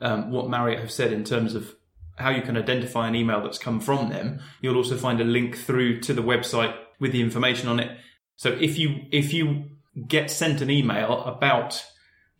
um, 0.01 0.31
what 0.33 0.51
Marriott 0.51 0.81
have 0.81 0.91
said 0.91 1.13
in 1.13 1.23
terms 1.23 1.55
of 1.55 1.75
how 2.17 2.31
you 2.31 2.43
can 2.43 2.57
identify 2.57 3.09
an 3.09 3.15
email 3.15 3.43
that's 3.43 3.59
come 3.59 3.81
from 3.81 4.09
them. 4.09 4.41
You'll 4.61 4.77
also 4.77 4.97
find 4.97 5.21
a 5.21 5.25
link 5.25 5.57
through 5.57 6.01
to 6.01 6.15
the 6.15 6.23
website 6.23 6.75
with 7.01 7.13
the 7.13 7.21
information 7.21 7.69
on 7.69 7.81
it. 7.81 7.97
So 8.37 8.51
if 8.51 8.79
you, 8.79 9.03
if 9.11 9.33
you 9.33 9.65
get 10.09 10.31
sent 10.31 10.61
an 10.61 10.71
email 10.71 11.23
about 11.25 11.85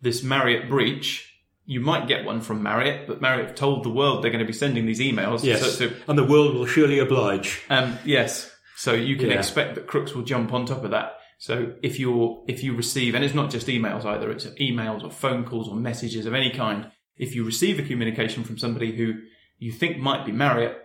this 0.01 0.23
Marriott 0.23 0.69
breach, 0.69 1.31
you 1.65 1.79
might 1.79 2.07
get 2.07 2.25
one 2.25 2.41
from 2.41 2.61
Marriott, 2.61 3.07
but 3.07 3.21
Marriott 3.21 3.47
have 3.47 3.55
told 3.55 3.83
the 3.83 3.89
world 3.89 4.23
they're 4.23 4.31
going 4.31 4.43
to 4.43 4.45
be 4.47 4.53
sending 4.53 4.85
these 4.85 4.99
emails. 4.99 5.43
Yes. 5.43 5.61
So, 5.61 5.87
so 5.89 5.95
and 6.07 6.17
the 6.17 6.23
world 6.23 6.53
will 6.55 6.65
surely 6.67 6.99
oblige. 6.99 7.61
um, 7.69 7.97
yes. 8.05 8.51
So 8.77 8.93
you 8.93 9.15
can 9.15 9.29
Yeah. 9.29 9.39
expect 9.39 9.75
that 9.75 9.87
crooks 9.87 10.13
will 10.13 10.23
jump 10.23 10.53
on 10.53 10.65
top 10.65 10.83
of 10.83 10.91
that. 10.91 11.13
So 11.39 11.73
if 11.81 11.99
you're 11.99 12.43
if 12.47 12.63
you 12.63 12.75
receive, 12.75 13.15
and 13.15 13.23
it's 13.23 13.33
not 13.33 13.49
just 13.49 13.67
emails 13.67 14.05
either, 14.05 14.29
it's 14.31 14.45
emails 14.45 15.03
or 15.03 15.09
phone 15.11 15.43
calls 15.43 15.67
or 15.67 15.75
messages 15.75 16.25
of 16.25 16.33
any 16.33 16.49
kind. 16.51 16.91
If 17.17 17.33
you 17.35 17.43
receive 17.45 17.79
a 17.79 17.83
communication 17.83 18.43
from 18.43 18.57
somebody 18.57 18.95
who 18.95 19.13
you 19.57 19.71
think 19.71 19.97
might 19.97 20.25
be 20.25 20.31
Marriott, 20.31 20.77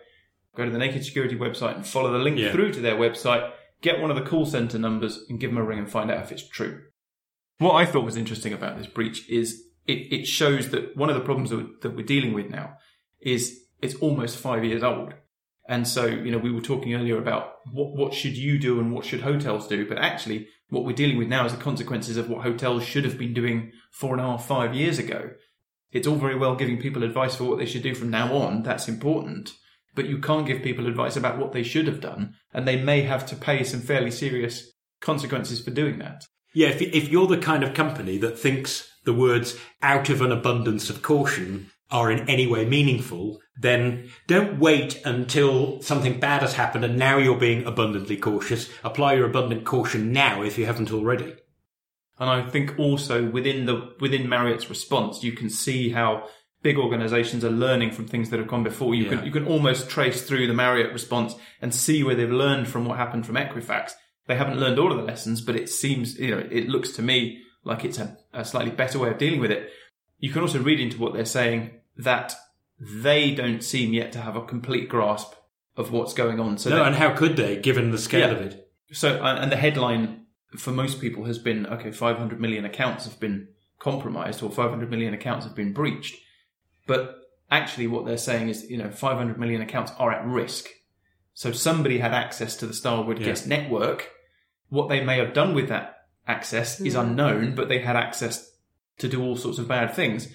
go 0.57 0.65
to 0.65 0.71
the 0.71 0.79
Naked 0.79 1.05
Security 1.05 1.37
website 1.37 1.75
and 1.77 1.87
follow 1.87 2.12
the 2.12 2.19
link 2.19 2.39
Yeah. 2.39 2.53
through 2.53 2.73
to 2.73 2.81
their 2.81 2.97
website. 2.97 3.50
Get 3.83 4.00
one 4.00 4.11
of 4.11 4.17
the 4.17 4.29
call 4.29 4.45
center 4.47 4.79
numbers 4.79 5.21
and 5.29 5.41
give 5.41 5.50
them 5.50 5.59
a 5.59 5.65
ring 5.65 5.79
and 5.79 5.91
find 5.91 6.11
out 6.11 6.23
if 6.23 6.33
it's 6.33 6.47
true. 6.47 6.83
What 7.59 7.75
I 7.75 7.87
thought 7.87 8.05
was 8.05 8.17
interesting 8.17 8.53
about 8.53 8.77
this 8.79 8.87
breach 8.87 9.29
is 9.29 9.62
it, 9.87 10.12
it 10.12 10.27
shows 10.27 10.71
that 10.71 10.97
one 10.97 11.09
of 11.09 11.15
the 11.15 11.23
problems 11.23 11.50
that 11.50 11.57
we're, 11.57 11.69
that 11.83 11.97
we're 11.97 12.05
dealing 12.07 12.33
with 12.33 12.50
now 12.50 12.75
is 13.21 13.61
it's 13.81 13.95
almost 13.97 14.37
five 14.39 14.65
years 14.65 14.83
old. 14.83 15.15
And 15.69 15.87
so, 15.87 16.07
you 16.07 16.33
know, 16.33 16.39
we 16.39 16.50
were 16.53 16.61
talking 16.61 16.95
earlier 16.95 17.17
about 17.19 17.53
what, 17.73 17.95
what 17.95 18.12
should 18.12 18.37
you 18.37 18.59
do 18.59 18.81
and 18.81 18.93
what 18.93 19.05
should 19.05 19.21
hotels 19.21 19.69
do? 19.69 19.87
But 19.89 19.99
actually, 19.99 20.49
what 20.69 20.85
we're 20.85 20.93
dealing 20.97 21.17
with 21.17 21.29
now 21.29 21.47
is 21.47 21.53
the 21.55 21.62
consequences 21.62 22.17
of 22.17 22.29
what 22.29 22.43
hotels 22.43 22.83
should 22.85 23.05
have 23.05 23.19
been 23.19 23.33
doing 23.35 23.73
four 23.93 24.12
and 24.12 24.21
a 24.21 24.25
half, 24.25 24.47
five 24.47 24.75
years 24.75 24.99
ago. 24.99 25.31
It's 25.92 26.06
all 26.06 26.16
very 26.16 26.37
well 26.37 26.56
giving 26.56 26.78
people 26.78 27.02
advice 27.02 27.37
for 27.37 27.44
what 27.44 27.59
they 27.59 27.66
should 27.66 27.82
do 27.82 27.94
from 27.94 28.11
now 28.11 28.35
on. 28.35 28.62
That's 28.62 28.88
important. 28.88 29.52
But 29.94 30.06
you 30.06 30.18
can't 30.18 30.47
give 30.47 30.62
people 30.62 30.87
advice 30.87 31.16
about 31.16 31.38
what 31.38 31.52
they 31.52 31.62
should 31.62 31.87
have 31.87 32.00
done. 32.00 32.35
And 32.52 32.66
they 32.66 32.80
may 32.80 33.02
have 33.02 33.26
to 33.26 33.37
pay 33.37 33.64
some 33.64 33.80
fairly 33.80 34.11
serious 34.11 34.70
consequences 35.00 35.61
for 35.61 35.70
doing 35.70 35.99
that. 35.99 36.25
Yeah, 36.52 36.68
if, 36.68 37.09
you're 37.09 37.26
the 37.26 37.38
kind 37.38 37.62
of 37.62 37.75
company 37.75 38.18
that 38.18 38.38
thinks 38.38 38.88
the 39.04 39.14
words 39.14 39.56
out 39.82 40.09
of 40.09 40.20
an 40.20 40.32
abundance 40.32 40.90
of 40.90 41.02
caution 41.02 41.70
are 41.90 42.11
in 42.11 42.28
any 42.28 42.47
way 42.47 42.64
meaningful, 42.64 43.40
then 43.56 44.11
don't 44.26 44.59
wait 44.59 45.00
until 45.04 45.80
something 45.82 46.20
bad 46.20 46.42
has 46.42 46.54
happened 46.54 46.85
and 46.85 46.97
now 46.97 47.18
you're 47.18 47.38
being 47.38 47.64
abundantly 47.66 48.16
cautious. 48.16 48.68
Apply 48.85 49.14
your 49.14 49.26
abundant 49.26 49.64
caution 49.64 50.12
now 50.12 50.42
if 50.42 50.59
you 50.59 50.66
haven't 50.66 50.92
already. 50.92 51.35
And 52.21 52.29
I 52.31 52.43
think 52.43 52.79
also 52.79 53.25
within 53.29 53.65
the 53.67 53.95
within 53.99 54.29
Marriott's 54.29 54.69
response, 54.69 55.25
you 55.25 55.33
can 55.33 55.49
see 55.50 55.89
how 55.91 56.29
big 56.62 56.77
organizations 56.77 57.43
are 57.45 57.50
learning 57.50 57.91
from 57.93 58.07
things 58.07 58.29
that 58.31 58.39
have 58.39 58.47
gone 58.49 58.62
before. 58.62 58.95
You 58.95 59.05
Yeah. 59.05 59.11
can 59.17 59.25
you 59.27 59.33
can 59.33 59.47
almost 59.47 59.89
trace 59.89 60.23
through 60.23 60.47
the 60.47 60.53
Marriott 60.55 60.93
response 60.93 61.35
and 61.62 61.75
see 61.75 62.05
where 62.05 62.15
they've 62.15 62.31
learned 62.31 62.69
from 62.69 62.85
what 62.85 62.99
happened 62.99 63.25
from 63.27 63.37
Equifax. 63.37 63.93
They 64.27 64.37
haven't 64.37 64.61
learned 64.61 64.79
all 64.79 64.93
of 64.93 64.99
the 64.99 65.05
lessons, 65.05 65.41
but 65.41 65.57
it 65.57 65.71
seems 65.71 66.19
you 66.19 66.31
know 66.33 66.47
it 66.50 66.69
looks 66.69 66.91
to 66.93 67.03
me 67.03 67.41
like 67.65 67.85
it's 67.85 67.99
a, 67.99 68.17
a 68.35 68.45
slightly 68.45 68.71
better 68.71 68.99
way 68.99 69.09
of 69.11 69.19
dealing 69.19 69.41
with 69.41 69.50
it. 69.50 69.71
You 70.19 70.31
can 70.31 70.43
also 70.43 70.61
read 70.61 70.79
into 70.81 70.99
what 70.99 71.15
they're 71.15 71.25
saying 71.25 71.71
that 71.97 72.35
they 72.79 73.35
don't 73.35 73.62
seem 73.65 73.93
yet 73.95 74.12
to 74.12 74.19
have 74.21 74.37
a 74.37 74.43
complete 74.45 74.89
grasp 74.91 75.33
of 75.77 75.91
what's 75.93 76.12
going 76.15 76.39
on. 76.41 76.59
So 76.59 76.71
No, 76.71 76.85
and 76.85 76.95
how 76.95 77.15
could 77.15 77.37
they, 77.37 77.57
given 77.57 77.91
the 77.91 77.99
scale 77.99 78.29
Yeah. 78.29 78.35
of 78.37 78.41
it? 78.43 78.67
so, 78.93 79.23
and 79.23 79.50
the 79.53 79.57
headline 79.57 80.20
for 80.57 80.73
most 80.73 81.00
people 81.00 81.25
has 81.25 81.38
been 81.38 81.66
okay, 81.66 81.92
500 81.92 82.40
million 82.40 82.64
accounts 82.64 83.04
have 83.04 83.21
been 83.21 83.49
compromised 83.78 84.42
or 84.42 84.50
500 84.50 84.90
million 84.90 85.14
accounts 85.14 85.47
have 85.47 85.54
been 85.54 85.73
breached. 85.73 86.16
But 86.87 87.16
actually, 87.50 87.87
what 87.87 88.07
they're 88.07 88.16
saying 88.16 88.49
is, 88.49 88.69
you 88.71 88.78
know, 88.78 88.90
500 88.90 89.38
million 89.38 89.62
accounts 89.62 89.92
are 89.99 90.12
at 90.12 90.26
risk. 90.26 90.69
So 91.35 91.52
somebody 91.52 91.99
had 91.99 92.12
access 92.12 92.57
to 92.57 92.66
the 92.66 92.75
Starwood 92.75 93.19
Yeah. 93.19 93.26
Guest 93.26 93.47
network. 93.47 94.11
What 94.69 94.88
they 94.88 95.02
may 95.02 95.19
have 95.19 95.33
done 95.33 95.54
with 95.54 95.69
that 95.69 95.97
access 96.26 96.80
is 96.80 96.95
hmm. 96.95 97.00
unknown, 97.00 97.54
but 97.54 97.69
they 97.69 97.78
had 97.78 97.97
access 97.97 98.50
to 98.99 99.09
do 99.09 99.23
all 99.23 99.37
sorts 99.37 99.59
of 99.59 99.69
bad 99.69 99.95
things. 99.95 100.28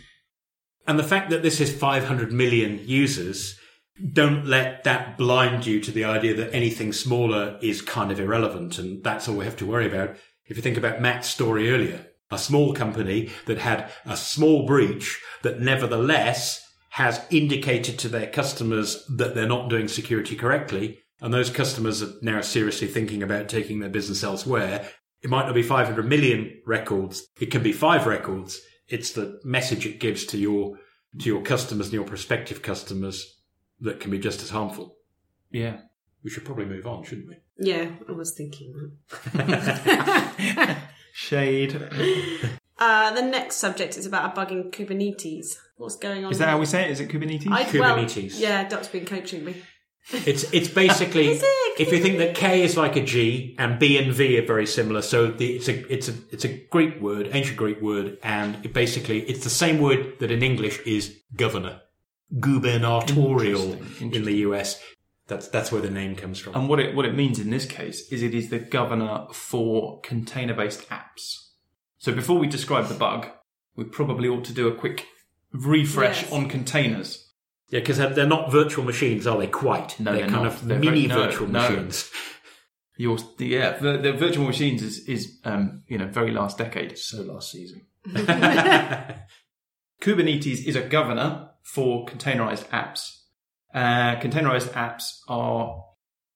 And 0.88 1.00
the 1.00 1.04
fact 1.04 1.30
that 1.30 1.42
this 1.42 1.60
is 1.60 1.76
500 1.76 2.32
million 2.32 2.80
users, 2.84 3.60
don't 4.12 4.46
let 4.46 4.84
that 4.84 5.18
blind 5.18 5.66
you 5.66 5.80
to 5.80 5.92
the 5.92 6.04
idea 6.04 6.34
that 6.36 6.54
anything 6.54 6.92
smaller 6.92 7.58
is 7.62 7.82
kind 7.82 8.12
of 8.12 8.20
irrelevant. 8.20 8.78
And 8.78 9.04
that's 9.04 9.28
all 9.28 9.38
we 9.38 9.46
have 9.46 9.56
to 9.58 9.66
worry 9.66 9.88
about. 9.88 10.16
If 10.46 10.58
you 10.58 10.64
think 10.64 10.78
about 10.78 11.02
Matt's 11.02 11.30
story 11.30 11.72
earlier, 11.72 12.08
a 12.30 12.38
small 12.38 12.74
company 12.74 13.30
that 13.46 13.60
had 13.60 13.92
a 14.06 14.18
small 14.18 14.66
breach 14.66 15.22
that 15.44 15.62
nevertheless 15.62 16.62
has 16.90 17.26
indicated 17.30 17.98
to 18.00 18.10
their 18.10 18.28
customers 18.28 19.06
that 19.10 19.36
they're 19.36 19.48
not 19.48 19.70
doing 19.70 19.88
security 19.88 20.36
correctly. 20.36 21.00
And 21.22 21.34
those 21.34 21.50
customers 21.50 22.04
are 22.04 22.14
now 22.22 22.42
seriously 22.42 22.88
thinking 22.88 23.24
about 23.24 23.50
taking 23.50 23.80
their 23.80 23.90
business 23.90 24.24
elsewhere. 24.24 24.90
It 25.22 25.30
might 25.30 25.46
not 25.46 25.56
be 25.56 25.64
500 25.64 26.08
million 26.08 26.62
records. 26.66 27.26
It 27.40 27.48
can 27.48 27.64
be 27.64 27.72
five 27.72 28.06
records. 28.06 28.60
It's 28.88 29.12
the 29.12 29.40
message 29.44 29.86
it 29.86 30.00
gives 30.00 30.26
to 30.28 30.38
your, 30.38 30.78
to 31.20 31.26
your 31.26 31.42
customers 31.42 31.88
and 31.88 31.94
your 31.94 32.06
prospective 32.06 32.62
customers 32.62 33.35
that 33.82 34.00
can 34.00 34.12
be 34.12 34.20
just 34.20 34.42
as 34.42 34.50
harmful. 34.50 34.96
Yeah. 35.52 35.78
We 36.24 36.30
should 36.30 36.46
probably 36.46 36.66
move 36.66 36.88
on, 36.88 37.04
shouldn't 37.04 37.28
we? 37.28 37.36
Yeah, 37.58 37.90
I 38.10 38.12
was 38.12 38.34
thinking 38.34 38.98
that. 39.34 40.78
Shade. 41.14 41.82
Uh, 42.78 43.14
the 43.14 43.22
next 43.22 43.56
subject 43.58 43.98
is 43.98 44.06
about 44.06 44.32
a 44.32 44.36
bug 44.36 44.52
in 44.52 44.72
Kubernetes. 44.72 45.56
What's 45.78 45.96
going 45.96 46.26
on? 46.26 46.32
Is 46.32 46.40
that 46.40 46.46
here? 46.46 46.52
how 46.52 46.60
we 46.60 46.66
say 46.66 46.86
it? 46.86 46.92
Is 46.92 47.00
it 47.00 47.10
Kubernetes? 47.10 47.48
I, 47.48 47.80
well, 47.80 47.98
Kubernetes. 47.98 48.40
yeah, 48.40 48.68
Duck's 48.68 48.88
been 48.88 49.06
coaching 49.06 49.46
me. 49.46 49.56
It's 50.12 50.44
it's 50.54 50.68
basically 50.68 51.30
Is 51.32 51.42
it? 51.44 51.80
if 51.80 51.92
you 51.92 52.00
think 52.00 52.20
that 52.20 52.36
K 52.36 52.62
is 52.62 52.78
like 52.78 52.96
a 52.96 53.04
G 53.04 53.56
and 53.58 53.80
B 53.80 53.98
and 53.98 54.14
V 54.14 54.38
are 54.38 54.46
very 54.46 54.68
similar, 54.68 55.02
so 55.02 55.32
the, 55.32 55.56
it's 55.56 55.68
a 55.68 55.92
it's 55.92 56.08
a 56.08 56.14
it's 56.32 56.46
a 56.46 56.64
Greek 56.68 57.02
word, 57.02 57.30
ancient 57.34 57.58
Greek 57.58 57.82
word, 57.82 58.20
and 58.22 58.64
it 58.64 58.72
basically 58.72 59.22
it's 59.22 59.44
the 59.44 59.50
same 59.50 59.80
word 59.80 60.20
that 60.20 60.30
in 60.30 60.44
English 60.44 60.80
is 60.86 61.18
governor, 61.36 61.82
gubernatorial 62.40 63.74
Interesting, 63.74 64.14
in 64.14 64.24
the 64.26 64.34
US. 64.50 64.82
That's 65.28 65.48
that's 65.48 65.72
where 65.72 65.82
the 65.82 65.90
name 65.90 66.16
comes 66.16 66.40
from. 66.40 66.54
And 66.56 66.70
what 66.70 66.80
it 66.80 66.96
what 66.96 67.06
it 67.06 67.16
means 67.16 67.40
in 67.40 67.50
this 67.50 67.66
case 67.66 68.12
is 68.12 68.22
it 68.22 68.34
is 68.36 68.50
the 68.50 68.60
governor 68.60 69.26
for 69.34 70.00
container 70.02 70.54
based 70.54 70.88
apps. 70.90 71.50
So 71.98 72.14
before 72.14 72.38
we 72.38 72.48
describe 72.48 72.88
the 72.88 72.94
bug, 72.94 73.28
we 73.76 73.86
probably 73.86 74.28
ought 74.30 74.46
to 74.46 74.54
do 74.54 74.68
a 74.68 74.76
quick 74.76 75.08
refresh 75.52 76.24
Yes. 76.24 76.32
on 76.32 76.48
containers. 76.50 77.32
yeah, 77.70 77.80
because 77.80 77.98
they're 77.98 78.28
not 78.28 78.52
virtual 78.52 78.84
machines, 78.86 79.26
are 79.26 79.40
they? 79.40 79.48
Quite. 79.48 80.00
No, 80.00 80.12
they're, 80.12 80.22
they're 80.22 80.30
kind 80.30 80.44
not. 80.44 80.54
of 80.54 80.68
They're 80.68 80.80
mini 80.80 81.08
very- 81.08 81.20
no, 81.20 81.26
virtual 81.26 81.48
no. 81.48 81.62
machines. 81.70 82.12
Your 82.98 83.18
yeah, 83.40 83.72
the, 83.78 83.98
the 83.98 84.14
virtual 84.14 84.46
machines 84.46 84.82
is 84.84 85.00
is 85.08 85.40
um, 85.44 85.84
you 85.88 85.98
know 85.98 86.08
very 86.08 86.32
last 86.32 86.58
decade. 86.60 86.98
So 87.00 87.24
last 87.24 87.52
season. 87.52 87.88
Kubernetes 90.02 90.66
is 90.66 90.76
a 90.76 90.82
governor 90.82 91.50
for 91.66 92.06
containerized 92.06 92.66
apps. 92.70 93.22
Uh, 93.74 94.16
containerized 94.22 94.72
apps 94.72 95.20
are 95.28 95.84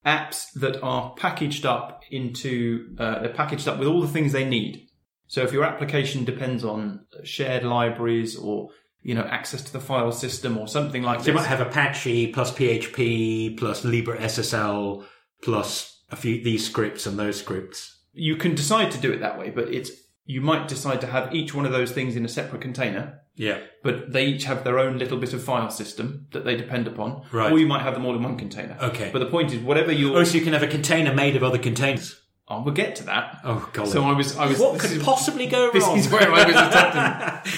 apps 0.06 0.52
that 0.56 0.82
are 0.82 1.14
packaged 1.16 1.66
up 1.66 2.04
into, 2.12 2.96
uh, 2.98 3.20
they're 3.22 3.34
packaged 3.34 3.68
up 3.68 3.80
with 3.80 3.88
all 3.88 4.02
the 4.02 4.08
things 4.08 4.32
they 4.34 4.44
need. 4.44 4.88
So 5.28 5.44
if 5.44 5.54
your 5.54 5.64
application 5.64 6.26
depends 6.26 6.66
on 6.66 7.06
shared 7.24 7.64
libraries 7.64 8.36
or, 8.36 8.70
you 9.02 9.14
know, 9.14 9.22
access 9.22 9.62
to 9.62 9.72
the 9.72 9.80
file 9.80 10.12
system 10.12 10.58
or 10.58 10.68
something 10.68 11.04
like 11.04 11.20
that. 11.20 11.26
So 11.26 11.32
you 11.32 11.38
might 11.38 11.46
have 11.46 11.62
Apache 11.62 12.34
plus 12.34 12.52
PHP 12.52 13.58
plus 13.58 13.84
LibreSSL 13.84 15.06
plus 15.44 16.04
a 16.10 16.16
few 16.16 16.44
these 16.44 16.66
scripts 16.66 17.06
and 17.06 17.20
those 17.20 17.40
scripts. 17.40 17.96
you 18.14 18.36
can 18.36 18.56
decide 18.56 18.92
to 18.92 18.98
do 18.98 19.12
it 19.12 19.20
that 19.20 19.38
way, 19.38 19.52
but 19.52 19.74
it's, 19.74 19.92
you 20.34 20.42
might 20.42 20.68
decide 20.68 21.02
to 21.02 21.08
have 21.08 21.34
each 21.34 21.54
one 21.56 21.66
of 21.66 21.72
those 21.72 21.92
things 21.92 22.16
in 22.16 22.24
a 22.24 22.28
separate 22.30 22.62
container. 22.62 23.06
Yeah. 23.36 23.60
but 23.84 24.12
they 24.12 24.26
each 24.26 24.44
have 24.44 24.66
their 24.66 24.78
own 24.78 24.98
little 24.98 25.18
bit 25.18 25.32
of 25.34 25.42
file 25.42 25.70
system 25.72 26.28
that 26.34 26.44
they 26.44 26.58
depend 26.58 26.88
upon. 26.88 27.24
Right. 27.32 27.50
Or 27.54 27.58
you 27.58 27.68
might 27.68 27.84
have 27.84 27.94
them 27.94 28.06
all 28.06 28.14
in 28.14 28.22
one 28.22 28.38
container. 28.38 28.78
Okay. 28.90 29.12
But 29.14 29.20
the 29.20 29.28
point 29.36 29.54
is, 29.54 29.60
whatever 29.70 29.94
your, 29.94 30.18
Oh, 30.18 30.24
so 30.26 30.38
you 30.38 30.44
can 30.44 30.52
have 30.52 30.62
a 30.64 30.68
container 30.68 31.14
made 31.14 31.38
of 31.38 31.44
other 31.44 31.58
containers. 31.58 32.20
oh, 32.50 32.62
we'll 32.64 32.74
get 32.74 32.98
to 32.98 33.04
that. 33.06 33.40
Oh, 33.46 33.70
God. 33.72 33.88
So 33.88 34.04
I 34.04 34.12
was, 34.12 34.36
I 34.36 34.46
was. 34.48 34.60
what 34.60 34.78
could 34.82 34.92
is- 34.92 35.02
possibly 35.04 35.48
go 35.48 35.72
This 35.72 35.86
wrong? 35.86 35.98
is 35.98 36.10
where 36.12 36.30
I 36.30 36.44
was 36.48 36.56
attempting. 36.68 37.54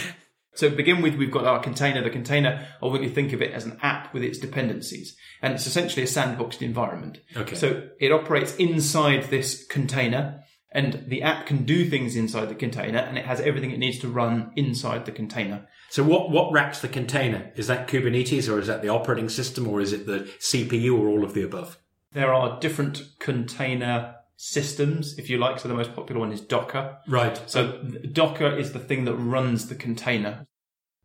so 0.53 0.69
to 0.69 0.75
begin 0.75 1.01
with, 1.01 1.15
we've 1.15 1.31
got 1.31 1.45
our 1.45 1.59
container. 1.59 2.03
The 2.03 2.11
container, 2.11 2.67
I 2.79 2.85
want 2.85 3.01
you 3.01 3.09
to 3.09 3.15
think 3.15 3.33
of 3.33 3.41
it 3.41 3.51
as 3.51 3.65
an 3.65 3.79
app 3.81 4.13
with 4.13 4.21
its 4.23 4.37
dependencies, 4.37 5.15
and 5.41 5.53
it's 5.55 5.65
essentially 5.65 6.03
a 6.03 6.07
sandboxed 6.07 6.61
environment. 6.61 7.17
Okay. 7.35 7.55
So 7.55 7.87
it 7.99 8.11
operates 8.11 8.55
inside 8.57 9.23
this 9.31 9.65
container, 9.65 10.43
and 10.71 11.03
the 11.07 11.21
app 11.21 11.45
can 11.45 11.65
do 11.65 11.89
things 11.89 12.15
inside 12.15 12.47
the 12.47 12.55
container, 12.55 12.99
and 12.99 13.17
it 13.17 13.25
has 13.25 13.41
everything 13.41 13.71
it 13.71 13.79
needs 13.79 13.99
to 13.99 14.07
run 14.07 14.51
inside 14.55 15.05
the 15.05 15.11
container. 15.11 15.67
So 15.89 16.03
what, 16.03 16.31
what 16.31 16.53
wraps 16.53 16.79
the 16.79 16.87
container? 16.87 17.51
Is 17.55 17.67
that 17.67 17.89
Kubernetes 17.89 18.51
or 18.51 18.59
is 18.59 18.67
that 18.67 18.81
the 18.81 18.87
operating 18.87 19.27
system 19.27 19.67
or 19.67 19.81
is 19.81 19.91
it 19.91 20.07
the 20.07 20.29
CPU 20.39 20.97
or 20.97 21.09
all 21.09 21.25
of 21.25 21.33
the 21.33 21.43
above? 21.43 21.77
There 22.13 22.33
are 22.33 22.59
different 22.61 23.03
container 23.19 24.15
systems, 24.37 25.19
if 25.19 25.29
you 25.29 25.37
like. 25.37 25.59
So 25.59 25.67
the 25.67 25.75
most 25.75 25.93
popular 25.93 26.21
one 26.21 26.31
is 26.31 26.39
Docker. 26.39 26.97
Right. 27.07 27.41
So 27.45 27.83
Docker 28.11 28.57
is 28.57 28.71
the 28.71 28.79
thing 28.79 29.03
that 29.05 29.15
runs 29.15 29.67
the 29.67 29.75
container. 29.75 30.47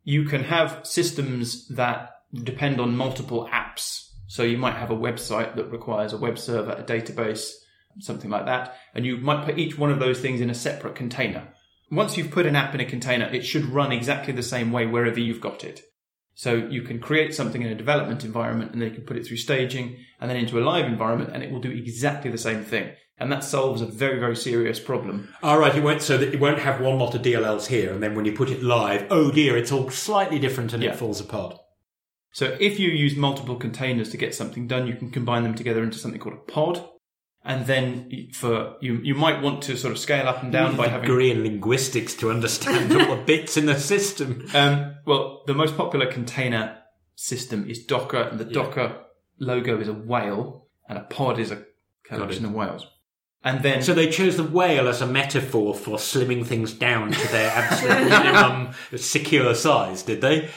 You 0.03 0.23
can 0.23 0.45
have 0.45 0.79
systems 0.83 1.67
that 1.67 2.11
depend 2.33 2.79
on 2.79 2.95
multiple 2.95 3.49
apps. 3.51 4.09
So 4.27 4.43
you 4.43 4.57
might 4.57 4.75
have 4.75 4.91
a 4.91 4.95
website 4.95 5.55
that 5.55 5.71
requires 5.71 6.13
a 6.13 6.17
web 6.17 6.39
server, 6.39 6.71
a 6.71 6.83
database, 6.83 7.51
something 7.99 8.29
like 8.29 8.45
that. 8.45 8.75
And 8.93 9.05
you 9.05 9.17
might 9.17 9.45
put 9.45 9.57
each 9.57 9.77
one 9.77 9.91
of 9.91 9.99
those 9.99 10.19
things 10.19 10.41
in 10.41 10.49
a 10.49 10.55
separate 10.55 10.95
container. 10.95 11.47
Once 11.89 12.17
you've 12.17 12.31
put 12.31 12.45
an 12.45 12.55
app 12.55 12.73
in 12.75 12.81
a 12.81 12.85
container, 12.85 13.25
it 13.33 13.45
should 13.45 13.65
run 13.65 13.91
exactly 13.91 14.33
the 14.33 14.43
same 14.43 14.71
way 14.71 14.85
wherever 14.85 15.19
you've 15.19 15.41
got 15.41 15.63
it. 15.63 15.81
So 16.35 16.55
you 16.55 16.81
can 16.83 16.99
create 16.99 17.33
something 17.33 17.61
in 17.61 17.69
a 17.71 17.75
development 17.75 18.23
environment 18.23 18.71
and 18.71 18.81
then 18.81 18.89
you 18.89 18.95
can 18.95 19.05
put 19.05 19.17
it 19.17 19.25
through 19.25 19.37
staging 19.37 19.97
and 20.19 20.29
then 20.29 20.37
into 20.37 20.59
a 20.59 20.61
live 20.63 20.85
environment 20.85 21.31
and 21.33 21.41
it 21.43 21.49
will 21.51 21.61
do 21.61 21.71
exactly 21.71 22.29
the 22.29 22.37
same 22.37 22.63
thing. 22.63 22.91
And 23.17 23.31
that 23.31 23.43
solves 23.43 23.81
a 23.81 23.87
very, 23.87 24.19
very 24.19 24.35
serious 24.35 24.79
problem. 24.79 25.33
All 25.41 25.57
right. 25.57 25.73
It 25.75 25.81
won't, 25.81 26.03
so 26.03 26.17
that 26.17 26.31
it 26.33 26.39
won't 26.39 26.59
have 26.59 26.79
one 26.79 26.99
lot 26.99 27.15
of 27.15 27.23
DLLs 27.23 27.65
here 27.67 27.91
and 27.91 28.03
then 28.03 28.13
when 28.13 28.25
you 28.25 28.33
put 28.33 28.51
it 28.51 28.61
live, 28.61 29.07
oh 29.09 29.31
dear, 29.31 29.57
it's 29.57 29.71
all 29.71 29.89
slightly 29.89 30.37
different 30.37 30.73
and 30.73 30.83
Yeah. 30.83 30.91
it 30.91 30.97
falls 30.97 31.19
apart. 31.19 31.57
So 32.33 32.55
if 32.59 32.79
you 32.79 32.89
use 32.89 33.15
multiple 33.15 33.55
containers 33.55 34.09
to 34.09 34.17
get 34.17 34.35
something 34.35 34.67
done, 34.67 34.85
you 34.85 34.93
can 34.93 35.09
combine 35.09 35.41
them 35.41 35.55
together 35.55 35.81
into 35.81 35.97
something 35.97 36.19
called 36.19 36.35
a 36.35 36.51
pod. 36.51 36.87
And 37.47 37.65
then 37.65 38.29
for 38.33 38.75
you, 38.81 38.95
you 38.95 39.15
might 39.15 39.41
want 39.41 39.61
to 39.63 39.77
sort 39.77 39.93
of 39.93 39.99
scale 39.99 40.27
up 40.27 40.43
and 40.43 40.51
down 40.51 40.75
by 40.75 40.89
having. 40.89 41.07
degree 41.07 41.31
in 41.31 41.43
linguistics 41.43 42.13
to 42.15 42.29
understand 42.29 42.91
all 42.91 43.15
the 43.15 43.23
bits 43.25 43.55
in 43.55 43.65
the 43.65 43.79
system. 43.79 44.45
Um, 44.53 44.95
well, 45.05 45.43
the 45.47 45.53
most 45.53 45.77
popular 45.77 46.11
container 46.11 46.77
system 47.15 47.69
is 47.69 47.85
Docker, 47.85 48.21
and 48.21 48.37
the 48.37 48.43
Docker 48.43 48.97
logo 49.39 49.79
is 49.79 49.87
a 49.87 49.93
whale, 49.93 50.67
and 50.89 50.97
a 50.97 51.03
pod 51.03 51.39
is 51.39 51.51
a 51.51 51.63
collection 52.03 52.43
of 52.43 52.53
whales. 52.53 52.85
And 53.45 53.63
then 53.63 53.81
So 53.81 53.93
they 53.93 54.09
chose 54.09 54.35
the 54.35 54.43
whale 54.43 54.89
as 54.89 55.01
a 55.01 55.07
metaphor 55.07 55.73
for 55.73 55.97
slimming 55.97 56.45
things 56.45 56.73
down 56.73 57.11
to 57.11 57.27
their 57.31 57.49
absolute 57.49 58.09
minimum 58.09 58.73
secure 58.97 59.55
size, 59.55 60.03
did 60.03 60.19
they? 60.19 60.49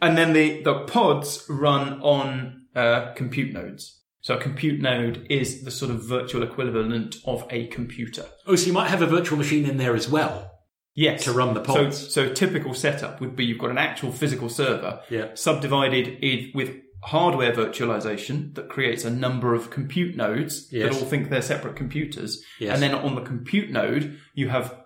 And 0.00 0.16
then 0.16 0.32
the, 0.32 0.62
the 0.62 0.84
pods 0.86 1.44
run 1.50 2.00
on 2.00 2.66
uh, 2.74 3.12
compute 3.12 3.52
nodes. 3.52 3.99
So 4.22 4.36
a 4.36 4.40
compute 4.40 4.80
node 4.80 5.26
is 5.30 5.62
the 5.64 5.70
sort 5.70 5.90
of 5.90 6.02
virtual 6.04 6.42
equivalent 6.42 7.16
of 7.24 7.46
a 7.50 7.66
computer. 7.68 8.26
Oh, 8.46 8.54
so 8.56 8.66
you 8.66 8.72
might 8.72 8.88
have 8.90 9.00
a 9.02 9.06
virtual 9.06 9.38
machine 9.38 9.64
in 9.64 9.78
there 9.78 9.94
as 9.94 10.08
well. 10.10 10.50
Yes. 10.94 11.24
To 11.24 11.32
run 11.32 11.54
the 11.54 11.64
So, 11.64 11.84
pods. 11.84 12.12
so 12.12 12.32
typical 12.32 12.74
setup 12.74 13.20
would 13.20 13.34
be 13.34 13.44
you've 13.46 13.58
got 13.58 13.70
an 13.70 13.78
actual 13.78 14.12
physical 14.12 14.48
server 14.50 15.00
Yeah. 15.08 15.28
subdivided 15.34 16.08
in, 16.22 16.50
with 16.54 16.76
hardware 17.02 17.52
virtualization 17.52 18.54
that 18.56 18.68
creates 18.68 19.04
a 19.06 19.10
number 19.10 19.54
of 19.54 19.70
compute 19.70 20.14
nodes 20.16 20.68
Yes. 20.70 20.92
that 20.92 21.00
all 21.02 21.08
think 21.08 21.30
they're 21.30 21.40
separate 21.40 21.76
computers. 21.76 22.44
Yes. 22.58 22.74
And 22.74 22.82
then 22.82 22.94
on 22.94 23.14
the 23.14 23.22
compute 23.22 23.70
node, 23.70 24.18
you 24.34 24.48
have 24.50 24.76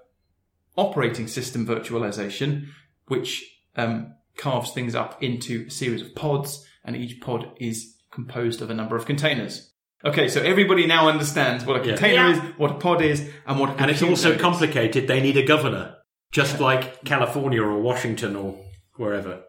operating 0.77 1.27
system 1.27 1.67
virtualization, 1.67 2.67
which 3.07 3.45
um, 3.77 4.15
carves 4.37 4.71
things 4.73 4.95
up 4.95 5.21
into 5.23 5.65
a 5.67 5.71
series 5.71 6.03
of 6.03 6.15
pods, 6.15 6.65
and 6.85 6.95
each 6.95 7.21
pod 7.21 7.51
is 7.59 7.97
composed 8.15 8.63
of 8.63 8.71
a 8.71 8.75
number 8.75 8.97
of 8.97 9.07
containers. 9.07 9.73
Okay, 10.05 10.29
so 10.29 10.41
everybody 10.43 10.87
now 10.87 11.09
understands 11.09 11.65
what 11.65 11.77
a 11.77 11.81
container 11.81 12.29
Yeah. 12.29 12.33
is, 12.33 12.59
what 12.59 12.71
a 12.73 12.75
pod 12.75 13.03
is, 13.03 13.31
and 13.47 13.59
what 13.59 13.71
a 13.71 13.73
And 13.83 13.91
it's 13.91 14.01
compute 14.01 14.19
also 14.19 14.33
is. 14.35 14.41
complicated. 14.41 15.07
They 15.09 15.21
need 15.21 15.37
a 15.37 15.45
governor, 15.45 15.97
just 16.33 16.61
like 16.61 17.05
California 17.05 17.63
or 17.63 17.81
Washington 17.81 18.37
or 18.37 18.59
wherever. 18.97 19.43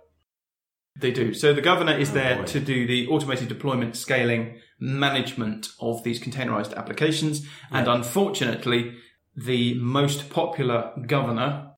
They 0.97 1.11
do. 1.11 1.33
So 1.33 1.53
the 1.53 1.61
governor 1.61 1.97
is 1.97 2.11
Oh, 2.11 2.13
there 2.13 2.35
boy. 2.37 2.43
to 2.45 2.59
do 2.61 2.87
the 2.87 3.07
automated 3.07 3.49
deployment, 3.49 3.97
scaling, 3.97 4.59
management 4.79 5.67
of 5.81 6.03
these 6.03 6.21
containerized 6.21 6.73
applications. 6.75 7.45
And 7.69 7.87
unfortunately, 7.89 8.93
the 9.35 9.73
most 9.79 10.29
popular 10.29 10.91
governor 11.05 11.71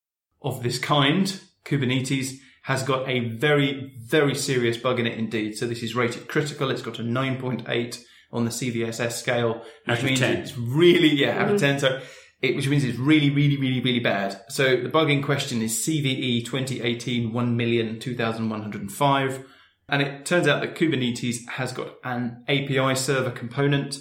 of 0.43 0.61
this 0.61 0.77
kind, 0.77 1.39
Kubernetes, 1.65 2.33
has 2.67 2.83
got 2.83 3.07
a 3.07 3.29
very, 3.29 3.93
very 3.97 4.35
serious 4.35 4.75
bug 4.75 4.99
in 4.99 5.07
it 5.07 5.17
indeed. 5.17 5.55
So 5.55 5.65
this 5.65 5.81
is 5.81 5.95
rated 5.95 6.27
critical. 6.27 6.69
It's 6.69 6.81
got 6.81 6.99
a 6.99 7.01
9.8 7.01 8.03
on 8.33 8.43
the 8.43 8.51
CVSS 8.51 9.13
scale, 9.13 9.63
which 9.85 10.03
means 10.03 10.19
10. 10.19 10.35
it's 10.35 10.57
really, 10.57 11.07
yeah, 11.07 11.41
out 11.41 11.49
of 11.49 11.61
10. 11.61 11.79
So 11.79 12.01
it, 12.41 12.57
which 12.57 12.67
means 12.67 12.83
it's 12.83 12.97
really, 12.97 13.29
really, 13.29 13.55
really, 13.55 13.79
really 13.79 14.01
bad. 14.01 14.41
So 14.49 14.81
the 14.81 14.89
bug 14.89 15.09
in 15.09 15.23
question 15.23 15.61
is 15.61 15.75
CVE 15.75 16.43
2018 16.43 17.31
1,002,105. 17.31 19.45
And 19.87 20.01
it 20.01 20.25
turns 20.25 20.49
out 20.49 20.59
that 20.59 20.75
Kubernetes 20.75 21.47
has 21.47 21.71
got 21.71 21.93
an 22.03 22.43
API 22.49 22.95
server 22.95 23.31
component, 23.31 23.99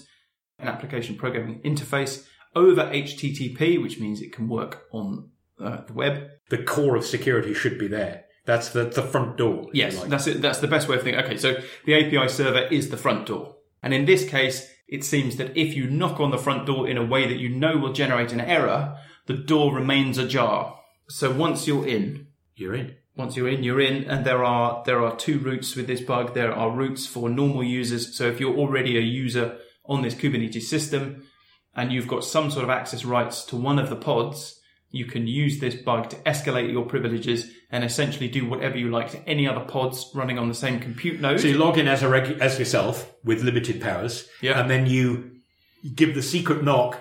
an 0.59 0.67
application 0.67 1.15
programming 1.15 1.61
interface 1.61 2.27
over 2.57 2.83
HTTP, 2.83 3.81
which 3.81 4.01
means 4.01 4.21
it 4.21 4.33
can 4.33 4.49
work 4.49 4.87
on 4.93 5.31
uh, 5.63 5.83
the 5.87 5.93
web. 5.93 6.31
The 6.51 6.65
core 6.65 6.97
of 6.97 7.05
security 7.05 7.55
should 7.55 7.79
be 7.79 7.87
there. 7.87 8.25
That's 8.47 8.71
the, 8.71 8.85
the 8.85 9.03
front 9.03 9.37
door. 9.37 9.67
Yes, 9.73 9.99
like. 10.01 10.09
that's 10.09 10.27
it. 10.27 10.41
That's 10.41 10.61
the 10.61 10.69
best 10.69 10.89
way 10.89 10.97
of 10.97 11.03
thinking. 11.03 11.23
Okay, 11.25 11.37
so 11.37 11.57
the 11.85 11.95
API 11.95 12.29
server 12.29 12.61
is 12.73 12.91
the 12.91 12.97
front 12.97 13.27
door. 13.27 13.57
And 13.83 13.93
in 13.93 14.05
this 14.07 14.29
case, 14.29 14.69
it 14.89 15.05
seems 15.05 15.37
that 15.37 15.57
if 15.57 15.75
you 15.75 15.89
knock 15.91 16.21
on 16.21 16.31
the 16.31 16.39
front 16.39 16.65
door 16.67 16.89
in 16.89 16.97
a 16.97 17.05
way 17.05 17.27
that 17.27 17.39
you 17.39 17.49
know 17.49 17.77
will 17.77 17.93
generate 17.93 18.33
an 18.33 18.41
error, 18.41 18.97
the 19.27 19.35
door 19.35 19.75
remains 19.75 20.17
ajar. 20.17 20.79
So 21.09 21.33
once 21.33 21.67
you're 21.67 21.87
in, 21.87 22.29
You're 22.55 22.75
in. 22.75 22.97
once 23.17 23.37
you're 23.37 23.49
in, 23.49 23.63
you're 23.65 23.81
in, 23.81 24.05
and 24.05 24.25
there 24.25 24.45
are 24.45 24.83
there 24.87 25.03
are 25.05 25.17
two 25.17 25.39
routes 25.41 25.75
with 25.77 25.87
this 25.89 26.01
bug. 26.01 26.35
There 26.35 26.53
are 26.53 26.71
routes 26.71 27.07
for 27.07 27.29
normal 27.29 27.65
users. 27.65 28.17
So 28.17 28.27
if 28.29 28.39
you're 28.41 28.57
already 28.57 28.97
a 28.97 29.01
user 29.01 29.59
on 29.85 30.03
this 30.03 30.15
Kubernetes 30.15 30.63
system 30.63 31.25
and 31.75 31.93
you've 31.93 32.09
got 32.09 32.25
some 32.25 32.51
sort 32.51 32.65
of 32.65 32.71
access 32.71 33.05
rights 33.05 33.45
to 33.47 33.57
one 33.57 33.79
of 33.79 33.91
the 33.91 33.97
pods, 33.97 34.61
you 34.91 35.05
can 35.07 35.27
use 35.27 35.59
this 35.59 35.75
bug 35.75 36.09
to 36.11 36.17
escalate 36.17 36.71
your 36.73 36.87
privileges 36.87 37.51
and 37.71 37.85
essentially 37.85 38.29
do 38.29 38.47
whatever 38.49 38.79
you 38.79 38.91
like 38.91 39.11
to 39.11 39.29
any 39.29 39.47
other 39.49 39.65
pods 39.65 40.11
running 40.15 40.39
on 40.39 40.49
the 40.49 40.55
same 40.55 40.81
compute 40.81 41.21
node. 41.21 41.41
So 41.41 41.49
you 41.49 41.59
log 41.59 41.77
in 41.79 41.89
as 41.89 42.03
a 42.03 42.07
regu- 42.07 42.39
as 42.39 42.59
yourself 42.59 43.13
with 43.25 43.43
limited 43.43 43.81
powers, 43.81 44.29
Yeah. 44.41 44.61
and 44.61 44.71
then 44.71 44.87
you 44.87 45.33
give 45.95 46.15
the 46.15 46.23
secret 46.23 46.63
knock 46.65 47.01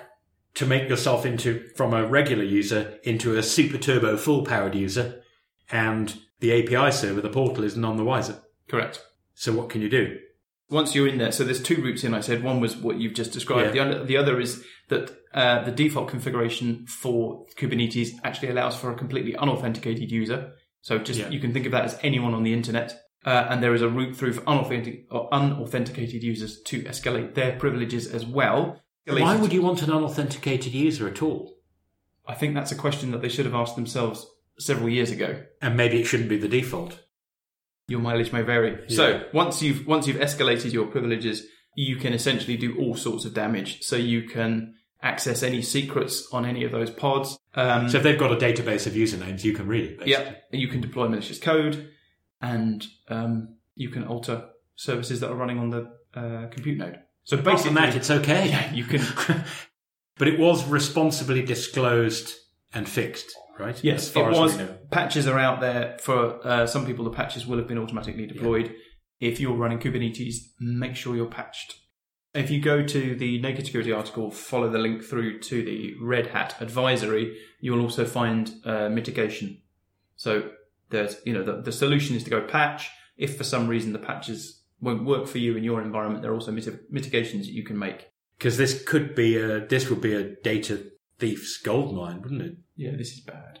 to 0.54 0.66
make 0.66 0.88
yourself 0.88 1.24
into 1.26 1.68
from 1.76 1.92
a 1.94 2.06
regular 2.06 2.42
user 2.44 2.98
into 3.04 3.36
a 3.36 3.42
super 3.42 3.78
turbo 3.78 4.16
full 4.16 4.44
powered 4.44 4.74
user, 4.74 5.22
and 5.70 6.18
the 6.40 6.52
API 6.52 6.90
server, 6.90 7.20
the 7.20 7.28
portal, 7.30 7.64
is 7.64 7.76
none 7.76 7.96
the 7.96 8.04
wiser. 8.04 8.40
Correct. 8.68 9.02
So 9.34 9.52
what 9.52 9.68
can 9.70 9.80
you 9.82 9.88
do? 9.88 10.18
Once 10.68 10.94
you're 10.94 11.06
in 11.06 11.18
there, 11.18 11.30
so 11.30 11.44
there's 11.44 11.62
two 11.62 11.80
routes 11.82 12.02
in. 12.02 12.12
I 12.12 12.20
said 12.20 12.42
one 12.42 12.60
was 12.60 12.76
what 12.76 12.98
you've 12.98 13.14
just 13.14 13.32
described. 13.32 13.74
Yeah. 13.74 13.84
The, 13.84 13.90
other, 13.96 14.04
the 14.04 14.16
other 14.16 14.40
is 14.40 14.64
that 14.88 15.16
uh, 15.32 15.62
the 15.64 15.70
default 15.70 16.08
configuration 16.08 16.86
for 16.86 17.46
Kubernetes 17.56 18.10
actually 18.24 18.48
allows 18.48 18.76
for 18.76 18.90
a 18.90 18.94
completely 18.94 19.36
unauthenticated 19.36 20.10
user. 20.10 20.52
So 20.80 20.98
just 20.98 21.20
Yeah. 21.20 21.28
you 21.28 21.38
can 21.40 21.52
think 21.52 21.66
of 21.66 21.72
that 21.72 21.84
as 21.84 21.98
anyone 22.02 22.34
on 22.34 22.42
the 22.42 22.52
internet. 22.52 23.00
Uh, 23.24 23.46
and 23.50 23.60
there 23.62 23.74
is 23.74 23.82
a 23.82 23.88
route 23.88 24.16
through 24.16 24.32
for 24.32 24.48
unauthentic, 24.48 25.06
or 25.10 25.28
unauthenticated 25.34 26.22
users 26.22 26.60
to 26.62 26.82
escalate 26.82 27.34
their 27.34 27.58
privileges 27.58 28.06
as 28.12 28.24
well. 28.24 28.80
Why 29.06 29.36
would 29.36 29.52
you 29.52 29.62
want 29.62 29.82
an 29.82 29.90
unauthenticated 29.90 30.72
user 30.72 31.08
at 31.08 31.22
all? 31.22 31.56
I 32.26 32.34
think 32.34 32.54
that's 32.54 32.72
a 32.72 32.76
question 32.76 33.10
that 33.12 33.22
they 33.22 33.28
should 33.28 33.44
have 33.44 33.54
asked 33.54 33.76
themselves 33.76 34.26
several 34.58 34.88
years 34.88 35.10
ago. 35.10 35.42
And 35.60 35.76
maybe 35.76 36.00
it 36.00 36.04
shouldn't 36.04 36.28
be 36.28 36.38
the 36.38 36.48
default. 36.48 37.00
Your 37.88 38.00
mileage 38.00 38.32
may 38.32 38.42
vary. 38.42 38.88
So 38.88 39.22
once 39.32 39.62
you've 39.62 39.86
once 39.86 40.06
you've 40.06 40.16
escalated 40.16 40.72
your 40.72 40.86
privileges, 40.86 41.44
you 41.74 41.96
can 41.96 42.12
essentially 42.12 42.56
do 42.56 42.76
all 42.78 42.94
sorts 42.96 43.24
of 43.24 43.34
damage. 43.34 43.82
So 43.82 43.96
you 43.96 44.22
can 44.22 44.74
access 45.02 45.42
any 45.42 45.62
secrets 45.62 46.26
on 46.32 46.44
any 46.44 46.64
of 46.64 46.72
those 46.72 46.90
pods. 46.90 47.38
Um, 47.54 47.88
So 47.88 47.98
if 47.98 48.02
they've 48.02 48.18
got 48.18 48.32
a 48.32 48.36
database 48.36 48.86
of 48.86 48.94
usernames, 48.94 49.44
you 49.44 49.52
can 49.52 49.66
read 49.68 49.84
it. 49.84 49.98
Basically. 49.98 50.12
yeah, 50.12 50.34
you 50.50 50.68
can 50.68 50.80
deploy 50.80 51.08
malicious 51.08 51.38
code, 51.38 51.90
and 52.40 52.84
um, 53.08 53.56
you 53.74 53.90
can 53.90 54.04
alter 54.04 54.48
services 54.74 55.20
that 55.20 55.30
are 55.30 55.36
running 55.36 55.58
on 55.58 55.70
the 55.70 55.92
uh, 56.14 56.48
compute 56.48 56.78
node. 56.78 56.98
So 57.24 57.36
basically, 57.36 57.74
that, 57.74 57.94
it's 57.94 58.10
okay. 58.10 58.48
yeah, 58.48 58.72
you 58.72 58.84
can. 58.84 59.02
But 60.18 60.28
it 60.28 60.38
was 60.38 60.66
responsibly 60.66 61.42
disclosed 61.42 62.34
and 62.72 62.88
fixed, 62.88 63.36
right? 63.58 63.82
Yes, 63.82 64.02
as 64.04 64.10
far 64.10 64.28
it 64.28 64.32
as 64.32 64.38
was. 64.38 64.52
we 64.52 64.58
know. 64.64 64.78
Patches 64.90 65.26
are 65.26 65.38
out 65.38 65.60
there 65.60 65.96
for 66.00 66.46
uh, 66.46 66.66
some 66.66 66.86
people. 66.86 67.04
The 67.04 67.10
patches 67.10 67.46
will 67.46 67.58
have 67.58 67.68
been 67.68 67.78
automatically 67.78 68.26
deployed. 68.26 68.74
If 69.20 69.40
you're 69.40 69.56
running 69.56 69.78
Kubernetes, 69.78 70.34
make 70.60 70.96
sure 70.96 71.16
you're 71.16 71.26
patched. 71.26 71.76
If 72.34 72.50
you 72.50 72.60
go 72.60 72.84
to 72.86 73.16
the 73.16 73.40
Naked 73.40 73.64
Security 73.64 73.92
article, 73.92 74.30
follow 74.30 74.68
the 74.68 74.78
link 74.78 75.02
through 75.02 75.40
to 75.40 75.62
the 75.62 75.94
Red 76.02 76.26
Hat 76.28 76.54
advisory, 76.60 77.38
you 77.60 77.72
will 77.72 77.80
also 77.80 78.04
find 78.04 78.54
uh, 78.64 78.90
mitigation. 78.90 79.62
So 80.16 80.50
there's, 80.90 81.16
you 81.24 81.32
know, 81.32 81.42
the, 81.42 81.62
the 81.62 81.72
solution 81.72 82.14
is 82.14 82.24
to 82.24 82.30
go 82.30 82.42
patch. 82.42 82.90
If 83.16 83.38
for 83.38 83.44
some 83.44 83.68
reason 83.68 83.94
the 83.94 83.98
patches 83.98 84.62
won't 84.80 85.06
work 85.06 85.26
for 85.26 85.38
you 85.38 85.56
in 85.56 85.64
your 85.64 85.80
environment, 85.80 86.20
there 86.20 86.30
are 86.30 86.34
also 86.34 86.52
miti- 86.52 86.78
mitigations 86.90 87.46
that 87.46 87.54
you 87.54 87.64
can 87.64 87.78
make. 87.78 88.10
Because 88.36 88.58
this 88.58 88.84
could 88.84 89.14
be 89.14 89.38
a 89.38 89.66
this 89.66 89.88
would 89.88 90.02
be 90.02 90.14
a 90.14 90.36
data 90.42 90.84
thief's 91.18 91.58
gold 91.58 91.94
mine, 91.94 92.22
wouldn't 92.22 92.42
it? 92.42 92.56
Yeah, 92.76 92.96
this 92.96 93.12
is 93.12 93.20
bad. 93.20 93.60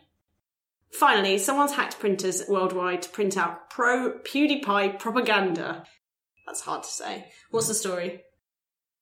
Finally, 0.90 1.38
someone's 1.38 1.72
hacked 1.72 1.98
printers 1.98 2.42
worldwide 2.48 3.02
to 3.02 3.08
print 3.10 3.36
out 3.36 3.68
pro 3.68 4.18
PewDiePie 4.20 4.98
propaganda. 4.98 5.84
That's 6.46 6.62
hard 6.62 6.84
to 6.84 6.88
say. 6.88 7.26
What's 7.50 7.68
the 7.68 7.74
story? 7.74 8.22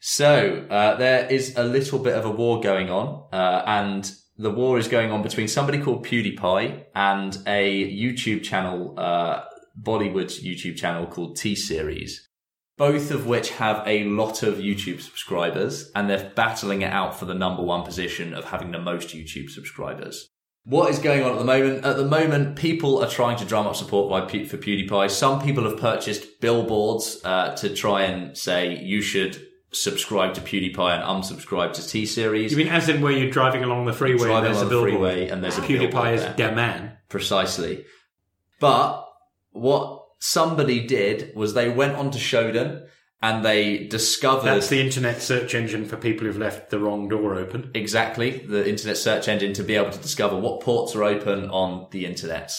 So 0.00 0.66
uh, 0.70 0.96
there 0.96 1.26
is 1.26 1.56
a 1.56 1.64
little 1.64 1.98
bit 1.98 2.14
of 2.14 2.24
a 2.24 2.30
war 2.30 2.60
going 2.60 2.90
on, 2.90 3.26
uh, 3.32 3.62
and 3.66 4.10
the 4.36 4.50
war 4.50 4.78
is 4.78 4.88
going 4.88 5.12
on 5.12 5.22
between 5.22 5.48
somebody 5.48 5.78
called 5.78 6.04
PewDiePie 6.04 6.84
and 6.94 7.38
a 7.46 7.90
YouTube 7.90 8.42
channel, 8.42 8.94
uh, 8.98 9.44
Bollywood 9.80 10.42
YouTube 10.42 10.76
channel 10.76 11.06
called 11.06 11.36
T 11.36 11.54
Series. 11.54 12.28
Both 12.76 13.10
of 13.10 13.26
which 13.26 13.50
have 13.50 13.86
a 13.86 14.04
lot 14.04 14.42
of 14.42 14.56
YouTube 14.56 15.00
subscribers, 15.00 15.90
and 15.94 16.10
they're 16.10 16.32
battling 16.34 16.82
it 16.82 16.92
out 16.92 17.18
for 17.18 17.24
the 17.24 17.34
number 17.34 17.62
one 17.62 17.84
position 17.84 18.34
of 18.34 18.46
having 18.46 18.72
the 18.72 18.80
most 18.80 19.10
YouTube 19.10 19.48
subscribers. 19.48 20.28
What 20.64 20.90
is 20.90 20.98
going 20.98 21.22
on 21.22 21.32
at 21.32 21.38
the 21.38 21.44
moment? 21.44 21.84
At 21.84 21.96
the 21.96 22.06
moment, 22.06 22.56
people 22.56 23.04
are 23.04 23.08
trying 23.08 23.36
to 23.36 23.44
drum 23.44 23.66
up 23.66 23.76
support 23.76 24.10
by 24.10 24.26
for 24.44 24.56
PewDiePie. 24.56 25.10
Some 25.10 25.42
people 25.42 25.64
have 25.64 25.78
purchased 25.78 26.40
billboards 26.40 27.20
uh, 27.22 27.54
to 27.56 27.74
try 27.74 28.04
and 28.04 28.36
say 28.36 28.82
you 28.82 29.02
should 29.02 29.40
subscribe 29.72 30.34
to 30.34 30.40
PewDiePie 30.40 30.78
and 30.78 31.02
unsubscribe 31.04 31.74
to 31.74 31.86
T 31.86 32.06
Series. 32.06 32.50
You 32.50 32.56
mean 32.56 32.68
as 32.68 32.88
in 32.88 33.02
where 33.02 33.12
you're 33.12 33.30
driving 33.30 33.62
along 33.62 33.84
the 33.84 33.92
freeway 33.92 34.32
and 34.32 34.46
there's 34.46 34.62
a 34.62 34.64
the 34.64 34.70
billboard? 34.70 34.90
freeway 34.90 35.28
and 35.28 35.44
there's 35.44 35.58
a 35.58 35.62
PewDiePie 35.62 36.14
is 36.14 36.36
the 36.36 36.52
man. 36.52 36.96
Precisely. 37.10 37.84
But 38.58 39.06
what 39.52 39.93
somebody 40.18 40.86
did 40.86 41.32
was 41.34 41.54
they 41.54 41.68
went 41.68 41.96
onto 41.96 42.18
Shodan 42.18 42.86
and 43.22 43.44
they 43.44 43.86
discovered 43.86 44.44
That's 44.44 44.68
the 44.68 44.80
internet 44.80 45.22
search 45.22 45.54
engine 45.54 45.86
for 45.86 45.96
people 45.96 46.26
who've 46.26 46.36
left 46.36 46.70
the 46.70 46.78
wrong 46.78 47.08
door 47.08 47.36
open. 47.36 47.70
exactly 47.74 48.44
the 48.46 48.68
internet 48.68 48.98
search 48.98 49.28
engine 49.28 49.54
to 49.54 49.62
be 49.62 49.76
able 49.76 49.90
to 49.90 49.98
discover 49.98 50.36
what 50.36 50.60
ports 50.60 50.94
are 50.94 51.04
open 51.04 51.48
on 51.50 51.86
the 51.90 52.04
internet. 52.04 52.52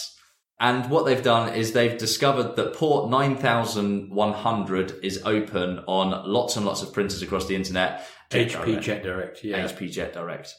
And 0.58 0.90
what 0.90 1.04
they've 1.04 1.22
done 1.22 1.52
is 1.54 1.72
they've 1.72 1.98
discovered 1.98 2.56
that 2.56 2.74
port 2.74 3.10
9100 3.10 5.04
is 5.04 5.22
open 5.24 5.80
on 5.86 6.32
lots 6.32 6.56
and 6.56 6.64
lots 6.64 6.82
of 6.82 6.92
printers 6.92 7.20
across 7.20 7.46
the 7.46 7.54
internet. 7.54 8.06
HP 8.30 8.80
Jet 8.80 9.02
Direct, 9.02 9.44
yeah. 9.44 9.66
HP 9.66 9.92
Jet 9.92 10.14
Direct. 10.14 10.54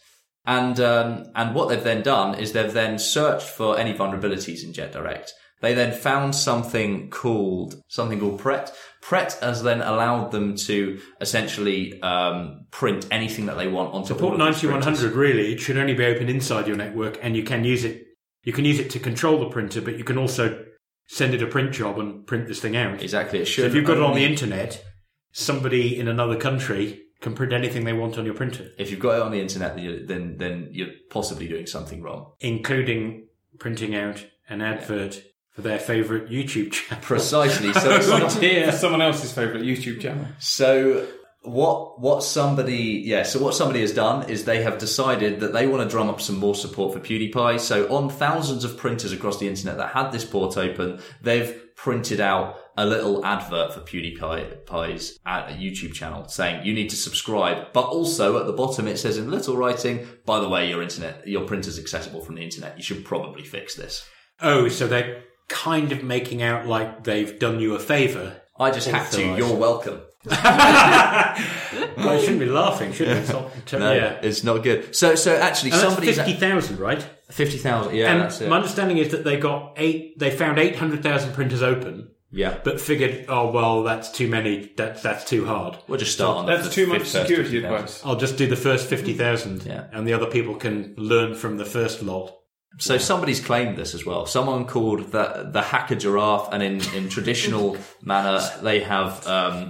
And 0.45 0.79
um, 0.79 1.25
and 1.35 1.53
what 1.55 1.67
they've 1.67 1.83
then 1.83 2.03
done 2.03 2.35
is 2.35 2.53
they've 2.53 2.71
then 2.71 2.99
searched 2.99 3.49
for 3.49 3.77
any 3.77 3.93
vulnerabilities 3.93 4.63
in 4.63 4.71
Jet 4.71 4.93
Direct. 4.93 5.33
They 5.61 5.73
then 5.73 5.91
found 5.91 6.35
something 6.35 7.09
called 7.09 7.81
something 7.87 8.19
called 8.19 8.39
Pret. 8.39 8.73
Pret 9.01 9.37
has 9.41 9.63
then 9.63 9.81
allowed 9.81 10.31
them 10.31 10.55
to 10.55 10.99
essentially 11.19 11.99
um, 12.01 12.65
print 12.71 13.07
anything 13.09 13.45
that 13.47 13.57
they 13.57 13.67
want 13.67 13.93
onto 13.93 14.13
all 14.13 14.19
Port 14.19 14.37
these 14.37 14.59
printers. 14.59 15.03
9100 15.03 15.13
really, 15.13 15.53
it 15.53 15.59
should 15.59 15.77
only 15.77 15.93
be 15.93 16.05
open 16.05 16.29
inside 16.29 16.67
your 16.67 16.77
network 16.77 17.17
and 17.23 17.35
you 17.35 17.43
can 17.43 17.63
use 17.63 17.83
it, 17.83 18.05
you 18.43 18.53
can 18.53 18.65
use 18.65 18.79
it 18.79 18.89
to 18.91 18.99
control 18.99 19.39
the 19.39 19.49
printer, 19.49 19.81
but 19.81 19.97
you 19.97 20.03
can 20.03 20.17
also 20.17 20.63
send 21.07 21.33
it 21.33 21.41
a 21.41 21.47
print 21.47 21.71
job 21.71 21.97
and 21.97 22.27
print 22.27 22.47
this 22.47 22.59
thing 22.59 22.75
out. 22.75 23.01
Exactly. 23.01 23.39
It 23.39 23.45
So 23.45 23.51
should 23.51 23.65
if 23.65 23.73
you've 23.75 23.85
got 23.85 23.97
it 23.97 24.03
on 24.03 24.13
the 24.13 24.25
internet, 24.25 24.83
somebody 25.31 25.97
in 25.97 26.07
another 26.07 26.37
country 26.37 27.01
can 27.21 27.33
print 27.33 27.51
anything 27.53 27.83
they 27.83 27.93
want 27.93 28.17
on 28.19 28.25
your 28.25 28.35
printer, 28.35 28.69
If 28.77 28.91
you've 28.91 28.99
got 28.99 29.15
it 29.15 29.21
on 29.23 29.31
the 29.31 29.41
internet, 29.41 29.75
then, 30.07 30.37
then 30.37 30.69
you're 30.71 30.89
possibly 31.09 31.47
doing 31.47 31.65
something 31.65 32.01
wrong. 32.03 32.33
including 32.41 33.27
printing 33.57 33.95
out 33.95 34.25
an 34.49 34.61
advert 34.61 35.23
for 35.57 35.63
their 35.63 35.79
favourite 35.79 36.29
YouTube 36.29 36.71
channel. 36.71 37.03
Precisely. 37.03 37.73
So 37.73 37.95
it's 37.95 38.07
not, 38.07 38.31
For 38.31 38.71
someone 38.77 39.01
else's 39.01 39.33
favourite 39.33 39.63
YouTube 39.63 39.99
channel. 39.99 40.27
So 40.37 41.07
what 41.41 41.99
what 41.99 42.23
somebody 42.23 43.01
yeah 43.05 43.23
so 43.23 43.39
what 43.39 43.55
somebody 43.55 43.79
has 43.79 43.93
done 43.93 44.29
is 44.29 44.43
they 44.43 44.61
have 44.61 44.77
decided 44.77 45.39
that 45.39 45.53
they 45.53 45.65
want 45.65 45.81
to 45.81 45.89
drum 45.89 46.09
up 46.09 46.19
some 46.19 46.37
more 46.37 46.53
support 46.53 46.93
for 46.93 46.99
PewDiePie. 46.99 47.59
So 47.59 47.91
on 47.91 48.07
thousands 48.07 48.65
of 48.65 48.77
printers 48.77 49.11
across 49.11 49.39
the 49.39 49.47
internet 49.47 49.77
that 49.77 49.93
had 49.93 50.11
this 50.11 50.25
port 50.25 50.57
open, 50.57 50.99
they've 51.23 51.59
printed 51.75 52.21
out 52.21 52.59
a 52.77 52.85
little 52.85 53.25
advert 53.25 53.73
for 53.73 53.79
PewDiePie's 53.79 55.17
at 55.25 55.49
a 55.49 55.53
YouTube 55.53 55.93
channel 55.93 56.27
saying 56.27 56.67
you 56.67 56.73
need 56.73 56.91
to 56.91 56.95
subscribe, 56.95 57.73
but 57.73 57.87
also 57.87 58.39
at 58.39 58.45
the 58.45 58.53
bottom 58.53 58.87
it 58.87 58.97
says 58.97 59.17
in 59.17 59.31
little 59.31 59.57
writing, 59.57 60.07
by 60.23 60.39
the 60.39 60.49
way, 60.49 60.69
your 60.69 60.83
internet 60.83 61.27
your 61.27 61.47
printer's 61.47 61.79
accessible 61.79 62.21
from 62.21 62.35
the 62.35 62.43
internet. 62.43 62.77
You 62.77 62.83
should 62.83 63.03
probably 63.03 63.43
fix 63.43 63.73
this. 63.73 64.07
Oh, 64.39 64.69
so 64.69 64.87
they're 64.87 65.23
kind 65.47 65.91
of 65.91 66.03
making 66.03 66.41
out 66.41 66.67
like 66.67 67.03
they've 67.03 67.37
done 67.39 67.59
you 67.59 67.75
a 67.75 67.79
favour. 67.79 68.41
I 68.59 68.71
just 68.71 68.87
have 68.87 69.11
to. 69.11 69.35
You're 69.37 69.55
welcome. 69.55 70.01
Well, 70.29 72.09
I 72.09 72.19
shouldn't 72.19 72.39
be 72.39 72.45
laughing, 72.47 72.91
should 72.93 73.07
we? 73.07 73.13
It's 73.13 73.29
not- 73.31 73.51
No, 73.73 73.93
yeah. 73.93 74.19
it's 74.21 74.43
not 74.43 74.63
good. 74.63 74.95
So, 74.95 75.15
so 75.15 75.35
actually, 75.35 75.71
And 75.71 75.79
that's 75.81 75.93
somebody's 75.93 76.15
fifty 76.17 76.33
thousand, 76.33 76.79
right? 76.79 77.05
fifty 77.29 77.57
thousand. 77.57 77.95
Yeah, 77.95 78.11
and 78.11 78.21
that's 78.21 78.41
it. 78.41 78.49
my 78.49 78.57
understanding 78.57 78.97
is 78.97 79.09
that 79.11 79.23
they 79.23 79.37
got 79.37 79.73
eight. 79.77 80.17
They 80.19 80.31
found 80.31 80.59
eight 80.59 80.75
hundred 80.75 81.03
thousand 81.03 81.33
printers 81.33 81.61
open, 81.61 82.09
yeah, 82.31 82.57
but 82.63 82.79
figured, 82.79 83.25
oh 83.27 83.51
well, 83.51 83.83
that's 83.83 84.11
too 84.11 84.27
many. 84.27 84.71
That's 84.77 85.01
that's 85.01 85.25
too 85.25 85.45
hard. 85.45 85.77
we'll 85.87 85.99
just 85.99 86.13
start 86.13 86.37
on 86.37 86.45
That's 86.45 86.67
the 86.67 86.73
too 86.73 86.87
much 86.87 87.05
security 87.07 87.57
advice. 87.57 88.01
I'll 88.05 88.15
just 88.15 88.37
do 88.37 88.47
the 88.47 88.55
first 88.55 88.87
fifty 88.87 89.13
thousand, 89.13 89.63
Yeah. 89.63 89.85
and 89.91 90.07
the 90.07 90.13
other 90.13 90.27
people 90.27 90.55
can 90.55 90.93
learn 90.97 91.35
from 91.35 91.57
the 91.57 91.65
first 91.65 92.01
lot. 92.01 92.36
So 92.79 92.97
somebody's 92.97 93.39
claimed 93.39 93.75
this 93.77 93.93
as 93.95 94.05
well. 94.05 94.25
Someone 94.25 94.65
called 94.65 95.11
the 95.11 95.49
the 95.51 95.61
hacker 95.61 95.95
giraffe, 95.95 96.49
and 96.51 96.61
in 96.61 96.81
in 96.93 97.09
traditional 97.09 97.77
manner, 98.03 98.39
they 98.61 98.81
have. 98.81 99.25
Um, 99.27 99.69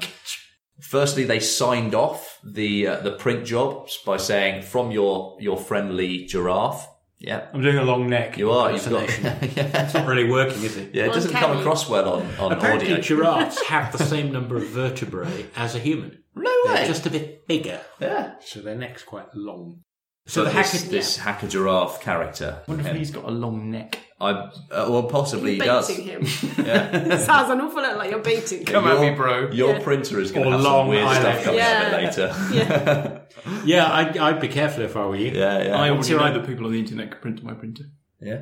firstly, 0.82 1.24
they 1.24 1.40
signed 1.40 1.96
off 1.96 2.40
the 2.44 2.88
uh, 2.88 2.96
the 3.02 3.12
print 3.12 3.46
jobs 3.46 3.98
by 4.06 4.18
saying 4.18 4.64
from 4.64 4.92
your 4.92 5.38
your 5.40 5.58
friendly 5.58 6.26
giraffe. 6.26 6.88
Yeah, 7.20 7.48
I'm 7.52 7.62
doing 7.64 7.78
a 7.78 7.84
long 7.84 8.10
neck. 8.10 8.38
you 8.38 8.52
are. 8.52 8.72
You've 8.72 8.88
got. 8.90 9.10
yeah, 9.24 9.38
It's 9.86 9.94
not 9.96 10.06
really 10.08 10.30
working, 10.30 10.62
is 10.64 10.78
it? 10.78 10.94
Yeah, 10.94 11.06
it 11.06 11.14
doesn't 11.14 11.32
come 11.32 11.46
Uncanny. 11.52 11.62
across 11.62 11.90
well 11.90 12.14
on 12.14 12.36
on 12.40 12.52
Apparently, 12.52 12.92
audio. 12.92 13.02
giraffes 13.02 13.60
have 13.68 13.92
the 13.92 14.04
same 14.06 14.32
number 14.32 14.56
of 14.56 14.68
vertebrae 14.68 15.48
as 15.56 15.74
a 15.74 15.80
human. 15.80 16.24
No 16.36 16.52
They're 16.66 16.76
way. 16.76 16.88
just 16.88 17.08
a 17.08 17.10
bit 17.10 17.48
bigger, 17.48 17.82
yeah. 18.00 18.36
so 18.42 18.60
their 18.62 18.76
neck's 18.76 19.02
quite 19.02 19.34
long. 19.34 19.80
So 20.28 20.44
So 20.44 20.50
the 20.50 20.56
this, 20.58 20.72
hacker, 20.74 20.90
this 20.92 21.18
hacker 21.18 21.48
giraffe 21.48 22.02
character. 22.02 22.62
I 22.68 22.72
wonder 22.72 22.88
if 22.90 22.96
he's 22.96 23.12
got 23.12 23.24
a 23.26 23.32
long 23.32 23.72
neck. 23.72 24.00
I 24.20 24.32
uh, 24.32 24.52
well 24.90 25.04
possibly 25.04 25.54
he 25.54 25.60
baiting 25.60 25.74
does. 25.74 25.90
him. 26.30 26.66
Yeah. 26.66 27.18
Sounds 27.30 27.50
an 27.52 27.62
awful 27.62 27.82
lot 27.82 27.98
like 27.98 28.10
you're 28.12 28.20
baiting 28.20 28.60
him. 28.60 28.66
Come 28.66 28.88
at 28.88 29.00
me, 29.00 29.12
bro. 29.12 29.52
Your 29.52 29.74
Yeah. 29.74 29.84
printer 29.84 30.20
is 30.20 30.32
going 30.32 30.48
Or 30.48 30.52
to 30.52 30.58
have 30.58 30.64
some 30.64 30.72
long 30.74 30.88
weird 30.90 31.08
stuff 31.10 31.24
eyelash. 31.26 31.44
coming 31.44 31.60
Yeah. 31.60 31.84
out 31.86 32.04
later. 32.04 33.24
Yeah. 33.46 33.54
yeah, 33.64 33.94
I'd, 33.94 34.18
I'd 34.18 34.42
be 34.42 34.48
careful 34.48 34.84
if 34.84 34.98
I 34.98 35.06
were 35.06 35.16
you. 35.16 35.32
Yeah, 35.32 35.64
yeah. 35.68 35.76
I 35.78 35.92
What's 35.92 36.10
already 36.10 36.26
your 36.26 36.34
know 36.34 36.40
that 36.42 36.48
people 36.48 36.66
on 36.66 36.72
the 36.74 36.80
internet 36.80 37.12
can 37.12 37.22
print 37.22 37.38
to 37.38 37.46
my 37.46 37.54
printer. 37.54 37.84
yeah. 38.20 38.42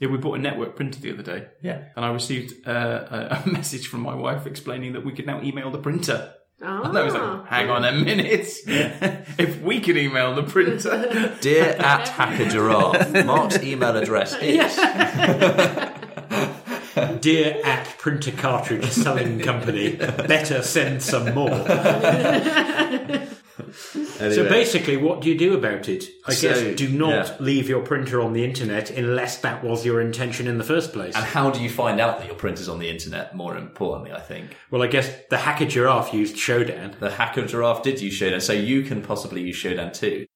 Yeah, 0.00 0.08
we 0.08 0.16
bought 0.18 0.36
a 0.36 0.42
network 0.42 0.74
printer 0.74 0.98
the 1.00 1.12
other 1.12 1.22
day, 1.22 1.46
Yeah. 1.62 1.84
and 1.94 2.04
I 2.04 2.10
received 2.10 2.66
uh, 2.66 2.72
a, 2.72 3.42
a 3.46 3.48
message 3.48 3.86
from 3.86 4.00
my 4.00 4.16
wife 4.16 4.46
explaining 4.46 4.94
that 4.94 5.04
we 5.04 5.12
could 5.12 5.26
now 5.26 5.40
email 5.42 5.70
the 5.70 5.78
printer. 5.78 6.34
Ah. 6.64 6.88
And 6.88 6.96
I 6.96 7.02
was 7.02 7.14
like, 7.14 7.46
hang 7.46 7.70
on 7.70 7.84
a 7.84 7.92
minute. 7.92 8.48
if 8.66 9.60
we 9.62 9.80
could 9.80 9.96
email 9.96 10.34
the 10.34 10.42
printer. 10.44 11.36
Dear 11.40 11.70
at 11.78 12.08
Hacker 12.08 12.48
Giraffe, 12.48 13.24
Mark's 13.26 13.62
email 13.62 13.96
address 13.96 14.34
is. 14.40 14.76
Dear 17.20 17.60
at 17.64 17.86
printer 17.98 18.32
cartridge 18.32 18.90
selling 18.90 19.40
company, 19.40 19.96
better 19.96 20.62
send 20.62 21.02
some 21.02 21.34
more. 21.34 21.50
So 24.30 24.48
basically, 24.48 24.96
what 24.96 25.20
do 25.20 25.28
you 25.28 25.36
do 25.36 25.54
about 25.54 25.88
it? 25.88 26.04
I 26.26 26.34
So, 26.34 26.48
guess 26.48 26.76
do 26.78 26.88
not 26.88 27.26
yeah. 27.26 27.36
leave 27.40 27.68
your 27.68 27.82
printer 27.82 28.20
on 28.20 28.32
the 28.32 28.44
internet 28.44 28.90
unless 28.90 29.38
that 29.38 29.64
was 29.64 29.84
your 29.84 30.00
intention 30.00 30.46
in 30.46 30.58
the 30.58 30.64
first 30.64 30.92
place. 30.92 31.14
And 31.16 31.24
how 31.24 31.50
do 31.50 31.60
you 31.62 31.68
find 31.70 32.00
out 32.00 32.18
that 32.18 32.26
your 32.26 32.36
printer's 32.36 32.68
on 32.68 32.78
the 32.78 32.88
internet? 32.88 33.34
More 33.34 33.56
importantly, 33.56 34.12
I 34.12 34.20
think. 34.20 34.56
Well, 34.70 34.82
I 34.82 34.86
guess 34.86 35.10
the 35.30 35.38
hacker 35.38 35.66
giraffe 35.66 36.14
used 36.14 36.36
Shodan. 36.36 36.98
The 36.98 37.10
Hacker 37.10 37.46
Giraffe 37.46 37.82
did 37.82 38.00
use 38.00 38.18
Shodan, 38.18 38.40
so 38.40 38.52
you 38.52 38.82
can 38.82 39.02
possibly 39.02 39.42
use 39.42 39.56
Shodan 39.56 39.92
too. 39.92 40.26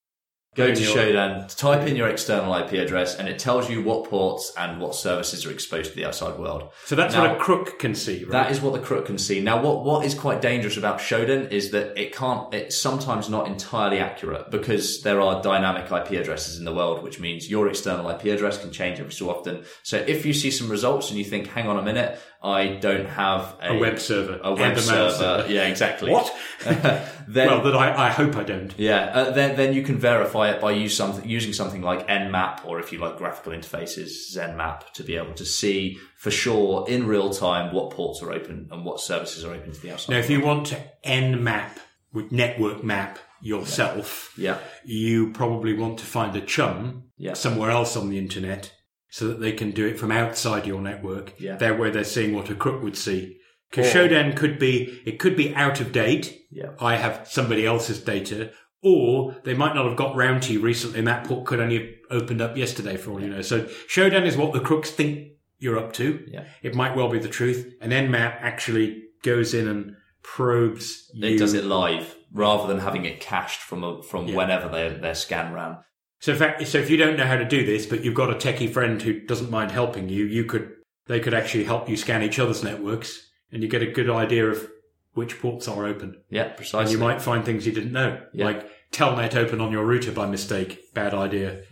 Go 0.57 0.75
to 0.75 0.81
your- 0.81 0.97
Shodan, 0.97 1.55
type 1.57 1.87
in 1.87 1.97
your 1.97 2.09
external 2.09 2.55
IP 2.55 2.73
address, 2.79 3.15
and 3.15 3.29
it 3.29 3.39
tells 3.39 3.69
you 3.69 3.83
what 3.83 4.05
ports 4.09 4.53
and 4.57 4.81
what 4.81 4.95
services 4.95 5.45
are 5.45 5.51
exposed 5.51 5.91
to 5.91 5.97
the 5.97 6.05
outside 6.07 6.39
world. 6.39 6.71
So 6.87 6.97
that's 6.97 7.15
Now- 7.15 7.29
what 7.29 7.37
a 7.37 7.41
crook 7.41 7.79
can 7.79 7.95
see, 7.95 8.25
right? 8.25 8.33
That 8.33 8.51
is 8.51 8.61
what 8.61 8.73
the 8.73 8.79
crook 8.79 9.07
can 9.07 9.19
see. 9.19 9.41
Now, 9.41 9.61
what, 9.63 9.85
what 9.85 10.05
is 10.05 10.15
quite 10.15 10.41
dangerous 10.41 10.77
about 10.77 10.99
Shodan 10.99 11.53
is 11.53 11.71
that 11.71 11.97
it 12.01 12.15
can't, 12.15 12.53
it's 12.55 12.77
sometimes 12.77 13.29
not 13.29 13.47
entirely 13.47 13.99
accurate 13.99 14.51
because 14.51 15.03
there 15.03 15.21
are 15.21 15.43
dynamic 15.43 15.91
IP 15.93 16.13
addresses 16.21 16.59
in 16.59 16.65
the 16.65 16.73
world, 16.73 17.03
which 17.03 17.21
means 17.21 17.51
your 17.51 17.69
external 17.69 18.09
IP 18.09 18.25
address 18.27 18.59
can 18.59 18.73
change 18.73 18.99
every 18.99 19.13
so 19.13 19.29
often. 19.31 19.65
So 19.83 19.99
if 19.99 20.25
you 20.25 20.33
see 20.33 20.51
some 20.51 20.71
results 20.71 21.11
and 21.11 21.19
you 21.19 21.25
think, 21.25 21.49
hang 21.49 21.69
on 21.69 21.79
a 21.79 21.83
minute, 21.83 22.19
I 22.47 22.77
don't 22.77 23.09
have 23.09 23.57
a, 23.61 23.73
a 23.75 23.79
web 23.79 23.99
server. 23.99 24.39
a 24.43 24.55
web 24.55 24.75
mail 24.77 25.11
server. 25.11 25.47
Yeah, 25.57 25.67
exactly. 25.67 26.11
What? 26.13 26.33
then, 26.65 27.49
well, 27.49 27.63
that 27.63 27.75
I, 27.75 28.07
I 28.07 28.11
hope 28.11 28.37
I 28.37 28.45
don't. 28.45 28.73
yeah, 28.79 29.11
uh, 29.13 29.31
then 29.33 29.57
then 29.57 29.75
you 29.75 29.83
can 29.83 29.99
verify 29.99 30.51
it 30.51 30.61
by 30.61 30.71
use 30.73 30.97
something 30.97 31.29
using 31.29 31.53
something 31.53 31.83
like 31.83 32.07
Nmap 32.09 32.65
or 32.65 32.79
if 32.79 32.93
you 32.93 32.99
like 32.99 33.17
graphical 33.19 33.53
interfaces, 33.53 34.11
ZenMap 34.35 34.93
to 34.93 35.03
be 35.03 35.17
able 35.17 35.35
to 35.35 35.45
see 35.45 35.99
for 36.17 36.31
sure 36.31 36.87
in 36.89 37.07
real 37.07 37.31
time 37.31 37.75
what 37.75 37.91
ports 37.91 38.23
are 38.23 38.33
open 38.33 38.69
and 38.71 38.85
what 38.85 39.01
services 39.01 39.45
are 39.45 39.53
open 39.53 39.73
to 39.73 39.81
the 39.81 39.91
outside. 39.93 40.13
Now, 40.13 40.19
if 40.19 40.31
you 40.31 40.41
want 40.41 40.67
to 40.69 40.77
nmap 41.05 41.71
with 42.13 42.33
network 42.33 42.83
map 42.85 43.19
yourself, 43.41 44.33
yeah, 44.39 44.59
you 44.85 45.33
probably 45.33 45.75
want 45.75 45.99
to 45.99 46.05
find 46.07 46.35
a 46.37 46.41
chum 46.41 47.05
Yeah. 47.19 47.35
somewhere 47.35 47.71
else 47.71 47.97
on 47.97 48.09
the 48.11 48.19
internet 48.19 48.73
so 49.09 49.29
that 49.29 49.41
they 49.41 49.53
can 49.53 49.71
do 49.71 49.87
it 49.87 49.99
from 49.99 50.11
outside 50.13 50.67
your 50.67 50.81
network. 50.81 51.35
Yeah. 51.41 51.57
There 51.57 51.75
where 51.75 51.91
they're 51.91 52.05
seeing 52.05 52.35
what 52.35 52.51
a 52.51 52.55
crook 52.55 52.83
would 52.83 52.97
see. 52.97 53.39
Because 53.71 53.95
Or- 53.95 53.99
Shodan 54.09 54.37
could 54.37 54.59
be, 54.59 55.01
it 55.07 55.19
could 55.19 55.37
be 55.37 55.55
out 55.55 55.81
of 55.81 55.93
date. 55.93 56.39
Yeah. 56.51 56.71
I 56.81 56.97
have 56.97 57.27
somebody 57.29 57.67
else's 57.67 58.01
data. 58.01 58.51
Or 58.83 59.37
they 59.45 59.55
might 59.55 59.75
not 59.75 59.87
have 59.87 59.97
got 59.97 60.15
round 60.15 60.43
to 60.45 60.53
you 60.53 60.61
recently 60.61 60.99
and 61.01 61.09
that 61.09 61.25
port 61.27 61.47
could 61.47 61.61
only 61.61 61.79
have 61.79 61.89
opened 62.23 62.41
up 62.41 62.57
yesterday 62.57 62.97
for 62.97 63.11
all 63.11 63.21
you 63.21 63.29
know. 63.29 63.43
So 63.43 63.63
Shodan 63.89 64.27
is 64.27 64.37
what 64.37 64.53
the 64.53 64.61
crooks 64.61 64.91
think 64.91 65.29
you're 65.59 65.79
up 65.79 65.93
to. 65.95 66.25
Yeah. 66.31 66.45
It 66.63 66.75
might 66.75 66.95
well 66.95 67.09
be 67.09 67.19
the 67.19 67.29
truth. 67.29 67.73
And 67.81 67.93
Nmap 67.93 68.37
actually 68.41 69.03
goes 69.25 69.55
in 69.55 69.67
and 69.67 69.97
probes 70.23 71.11
it 71.15 71.33
you. 71.33 71.39
does 71.39 71.55
it 71.55 71.65
live 71.65 72.15
rather 72.33 72.67
than 72.69 72.81
having 72.81 73.05
it 73.07 73.21
cached 73.21 73.61
from 73.61 73.83
a, 73.83 74.03
from 74.03 74.29
Yeah. 74.29 74.37
whenever 74.37 74.69
their 74.69 74.91
their 74.91 75.15
scan 75.15 75.53
ran. 75.53 75.79
So, 76.19 76.33
in 76.33 76.39
fact, 76.39 76.67
so 76.67 76.79
if 76.79 76.89
you 76.91 76.97
don't 76.97 77.17
know 77.17 77.27
how 77.27 77.37
to 77.37 77.45
do 77.45 77.65
this, 77.65 77.87
but 77.87 78.03
you've 78.05 78.15
got 78.15 78.31
a 78.31 78.35
techie 78.35 78.73
friend 78.73 79.01
who 79.01 79.21
doesn't 79.21 79.51
mind 79.51 79.71
helping 79.71 80.09
you, 80.09 80.25
you 80.25 80.45
could 80.45 80.73
they 81.07 81.21
could 81.21 81.35
actually 81.35 81.65
help 81.65 81.89
you 81.89 81.97
scan 81.97 82.23
each 82.23 82.39
other's 82.39 82.65
networks, 82.65 83.31
and 83.53 83.63
you 83.63 83.69
get 83.69 83.83
a 83.83 83.87
good 83.91 84.11
idea 84.11 84.47
of 84.47 84.69
which 85.15 85.41
ports 85.41 85.69
are 85.69 85.87
open. 85.87 86.17
Yeah, 86.31 86.49
precisely. 86.49 86.81
And 86.81 86.91
you 86.91 86.99
might 86.99 87.23
find 87.23 87.45
things 87.45 87.67
you 87.67 87.73
didn't 87.73 87.93
know, 87.93 88.21
Yeah. 88.33 88.47
like 88.47 88.69
Telnet 88.93 89.37
open 89.37 89.61
on 89.61 89.73
your 89.73 89.85
router 89.85 90.13
by 90.13 90.27
mistake, 90.27 90.93
bad 90.95 91.15
idea. 91.15 91.63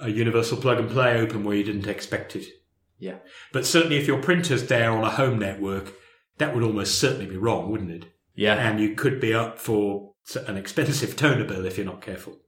A 0.00 0.08
universal 0.10 0.56
plug 0.58 0.78
and 0.78 0.90
play 0.90 1.18
open 1.18 1.44
where 1.44 1.56
you 1.56 1.64
didn't 1.64 1.86
expect 1.86 2.34
it. 2.36 2.44
Yeah. 2.98 3.16
But 3.52 3.66
certainly, 3.66 3.96
if 3.98 4.06
your 4.06 4.20
printer's 4.20 4.66
there 4.66 4.90
on 4.90 5.04
a 5.04 5.10
home 5.10 5.38
network, 5.38 5.92
that 6.38 6.54
would 6.54 6.62
almost 6.64 6.98
certainly 6.98 7.26
be 7.26 7.36
wrong, 7.36 7.70
wouldn't 7.70 7.90
it? 7.90 8.04
Yeah, 8.34 8.54
And 8.54 8.80
you 8.80 8.94
could 8.94 9.20
be 9.20 9.32
up 9.34 9.58
for 9.58 10.12
an 10.46 10.56
expensive 10.56 11.16
toner 11.16 11.44
bill 11.44 11.64
if 11.66 11.76
you're 11.76 11.86
not 11.86 12.00
careful. 12.02 12.38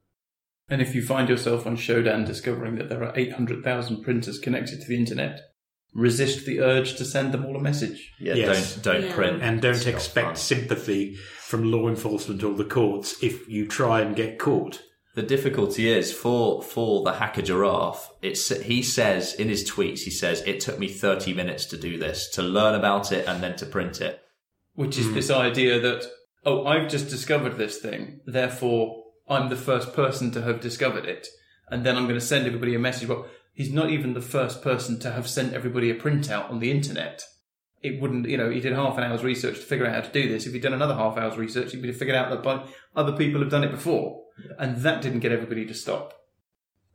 And 0.69 0.81
if 0.81 0.95
you 0.95 1.03
find 1.03 1.29
yourself 1.29 1.67
on 1.67 1.77
Shodan 1.77 2.27
discovering 2.27 2.77
that 2.77 2.89
there 2.89 3.05
are 3.05 3.17
800,000 3.17 4.03
printers 4.03 4.39
connected 4.39 4.81
to 4.81 4.89
the 4.89 4.97
internet, 4.97 5.41
resist 5.93 6.47
the 6.47 6.61
urge 6.61 6.97
to 6.97 7.05
send 7.05 7.33
them 7.33 7.45
all 7.45 7.57
a 7.57 7.61
message. 7.61 8.13
yeah. 8.19 8.35
Yes. 8.35 8.77
Don't 8.77 8.95
don't 8.95 9.05
Yeah. 9.05 9.15
print 9.15 9.43
and 9.43 9.61
don't 9.61 9.77
It's 9.77 9.87
expect 9.87 10.27
fun. 10.27 10.37
sympathy 10.37 11.17
from 11.41 11.71
law 11.71 11.89
enforcement 11.89 12.43
or 12.43 12.55
the 12.55 12.65
courts 12.65 13.23
if 13.23 13.49
you 13.49 13.67
try 13.67 14.01
and 14.01 14.17
get 14.17 14.39
caught. 14.39 14.83
The 15.15 15.23
difficulty 15.23 15.89
is 15.89 16.13
for 16.13 16.61
for 16.63 17.05
the 17.05 17.13
hacker 17.13 17.43
giraffe. 17.43 18.11
It's 18.21 18.49
he 18.49 18.83
says 18.83 19.35
in 19.35 19.49
his 19.49 19.69
tweets. 19.71 20.01
He 20.01 20.11
says 20.11 20.43
it 20.45 20.59
took 20.59 20.79
me 20.81 20.89
thirty 20.89 21.33
minutes 21.33 21.67
to 21.67 21.77
do 21.77 21.99
this, 21.99 22.29
to 22.31 22.43
learn 22.43 22.75
about 22.75 23.13
it, 23.13 23.29
and 23.29 23.41
then 23.41 23.55
to 23.57 23.67
print 23.67 24.01
it. 24.01 24.21
Which 24.73 24.99
is 24.99 25.07
hmm. 25.07 25.15
this 25.15 25.31
idea 25.31 25.79
that, 25.79 26.05
oh, 26.45 26.67
I've 26.67 26.91
just 26.91 27.09
discovered 27.09 27.57
this 27.57 27.79
thing, 27.79 28.23
therefore 28.27 29.04
I'm 29.29 29.49
the 29.49 29.57
first 29.57 29.93
person 29.95 30.31
to 30.33 30.43
have 30.43 30.61
discovered 30.61 31.05
it. 31.07 31.29
And 31.71 31.85
then 31.85 31.97
I'm 31.97 32.05
going 32.05 32.21
to 32.21 32.25
send 32.25 32.47
everybody 32.47 32.75
a 32.75 32.79
message. 32.79 33.09
Well, 33.09 33.27
he's 33.55 33.73
not 33.73 33.91
even 33.91 34.15
the 34.15 34.21
first 34.21 34.63
person 34.63 34.99
to 35.01 35.13
have 35.13 35.29
sent 35.29 35.55
everybody 35.55 35.91
a 35.91 35.95
printout 35.95 36.51
on 36.51 36.59
the 36.59 36.71
internet. 36.71 37.23
it 37.85 38.01
wouldn't, 38.01 38.27
you 38.27 38.39
know, 38.39 38.51
he 38.51 38.61
did 38.61 38.73
half 38.73 38.97
an 38.97 39.05
hour's 39.05 39.23
research 39.23 39.57
to 39.57 39.63
figure 39.63 39.87
out 39.87 39.95
how 39.95 40.01
to 40.01 40.11
do 40.11 40.27
this. 40.27 40.47
If 40.47 40.55
he'd 40.55 40.63
done 40.63 40.73
another 40.73 40.95
half 40.95 41.19
hour's 41.19 41.37
research, 41.37 41.73
he 41.73 41.77
would 41.77 41.91
have 41.91 41.99
figured 41.99 42.17
out 42.17 42.31
that 42.31 42.43
by, 42.43 42.67
other 42.97 43.13
people 43.13 43.43
have 43.43 43.51
done 43.51 43.63
it 43.63 43.71
before. 43.71 44.23
And 44.59 44.79
that 44.79 45.03
didn't 45.03 45.21
get 45.21 45.33
everybody 45.33 45.67
to 45.67 45.75
stop. 45.75 46.15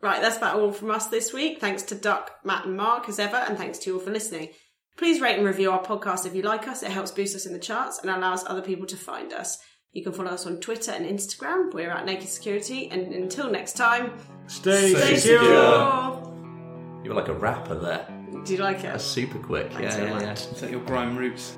Right, 0.02 0.20
that's 0.20 0.38
about 0.38 0.60
all 0.60 0.72
from 0.72 0.90
us 0.90 1.08
this 1.08 1.32
week. 1.32 1.62
Thanks 1.62 1.84
to 1.84 1.96
Duck, 1.96 2.32
Matt, 2.44 2.66
and 2.66 2.76
Mark 2.76 3.08
as 3.08 3.20
ever, 3.20 3.36
and 3.36 3.56
thanks 3.56 3.78
to 3.80 3.90
you 3.92 4.00
all 4.00 4.04
for 4.04 4.12
listening. 4.12 4.50
Please 4.98 5.22
rate 5.22 5.38
and 5.38 5.46
review 5.46 5.72
our 5.72 5.84
podcast 5.84 6.26
if 6.26 6.34
you 6.34 6.42
like 6.42 6.68
us. 6.68 6.82
It 6.82 6.92
helps 6.92 7.12
boost 7.12 7.36
us 7.36 7.46
in 7.46 7.54
the 7.54 7.60
charts 7.60 8.00
and 8.00 8.10
allows 8.10 8.44
other 8.46 8.62
people 8.62 8.88
to 8.88 8.98
find 8.98 9.32
us. 9.32 9.60
You 9.92 10.04
can 10.04 10.14
follow 10.14 10.30
us 10.30 10.46
on 10.46 10.60
Twitter 10.60 10.92
and 10.92 11.06
Instagram. 11.06 11.74
We're 11.74 11.90
at 11.90 12.06
Naked 12.06 12.30
Security. 12.30 12.90
And 12.92 13.14
until 13.14 13.50
next 13.50 13.74
time, 13.74 14.14
Stay, 14.48 14.94
stay 14.94 15.16
secure. 15.18 15.40
secure. 15.40 17.02
You 17.04 17.10
were 17.10 17.16
like 17.16 17.28
a 17.28 17.34
rapper 17.34 17.76
there. 17.76 18.08
Do 18.46 18.54
you 18.54 18.60
like 18.60 18.80
it? 18.80 18.84
That's 18.84 19.04
super 19.04 19.40
quick. 19.40 19.72
Thanks 19.74 19.96
yeah, 19.96 20.04
yeah, 20.04 20.20
yeah. 20.22 20.32
Is 20.34 20.62
that 20.62 20.70
your 20.72 20.82
grime 20.82 21.18
roots? 21.18 21.58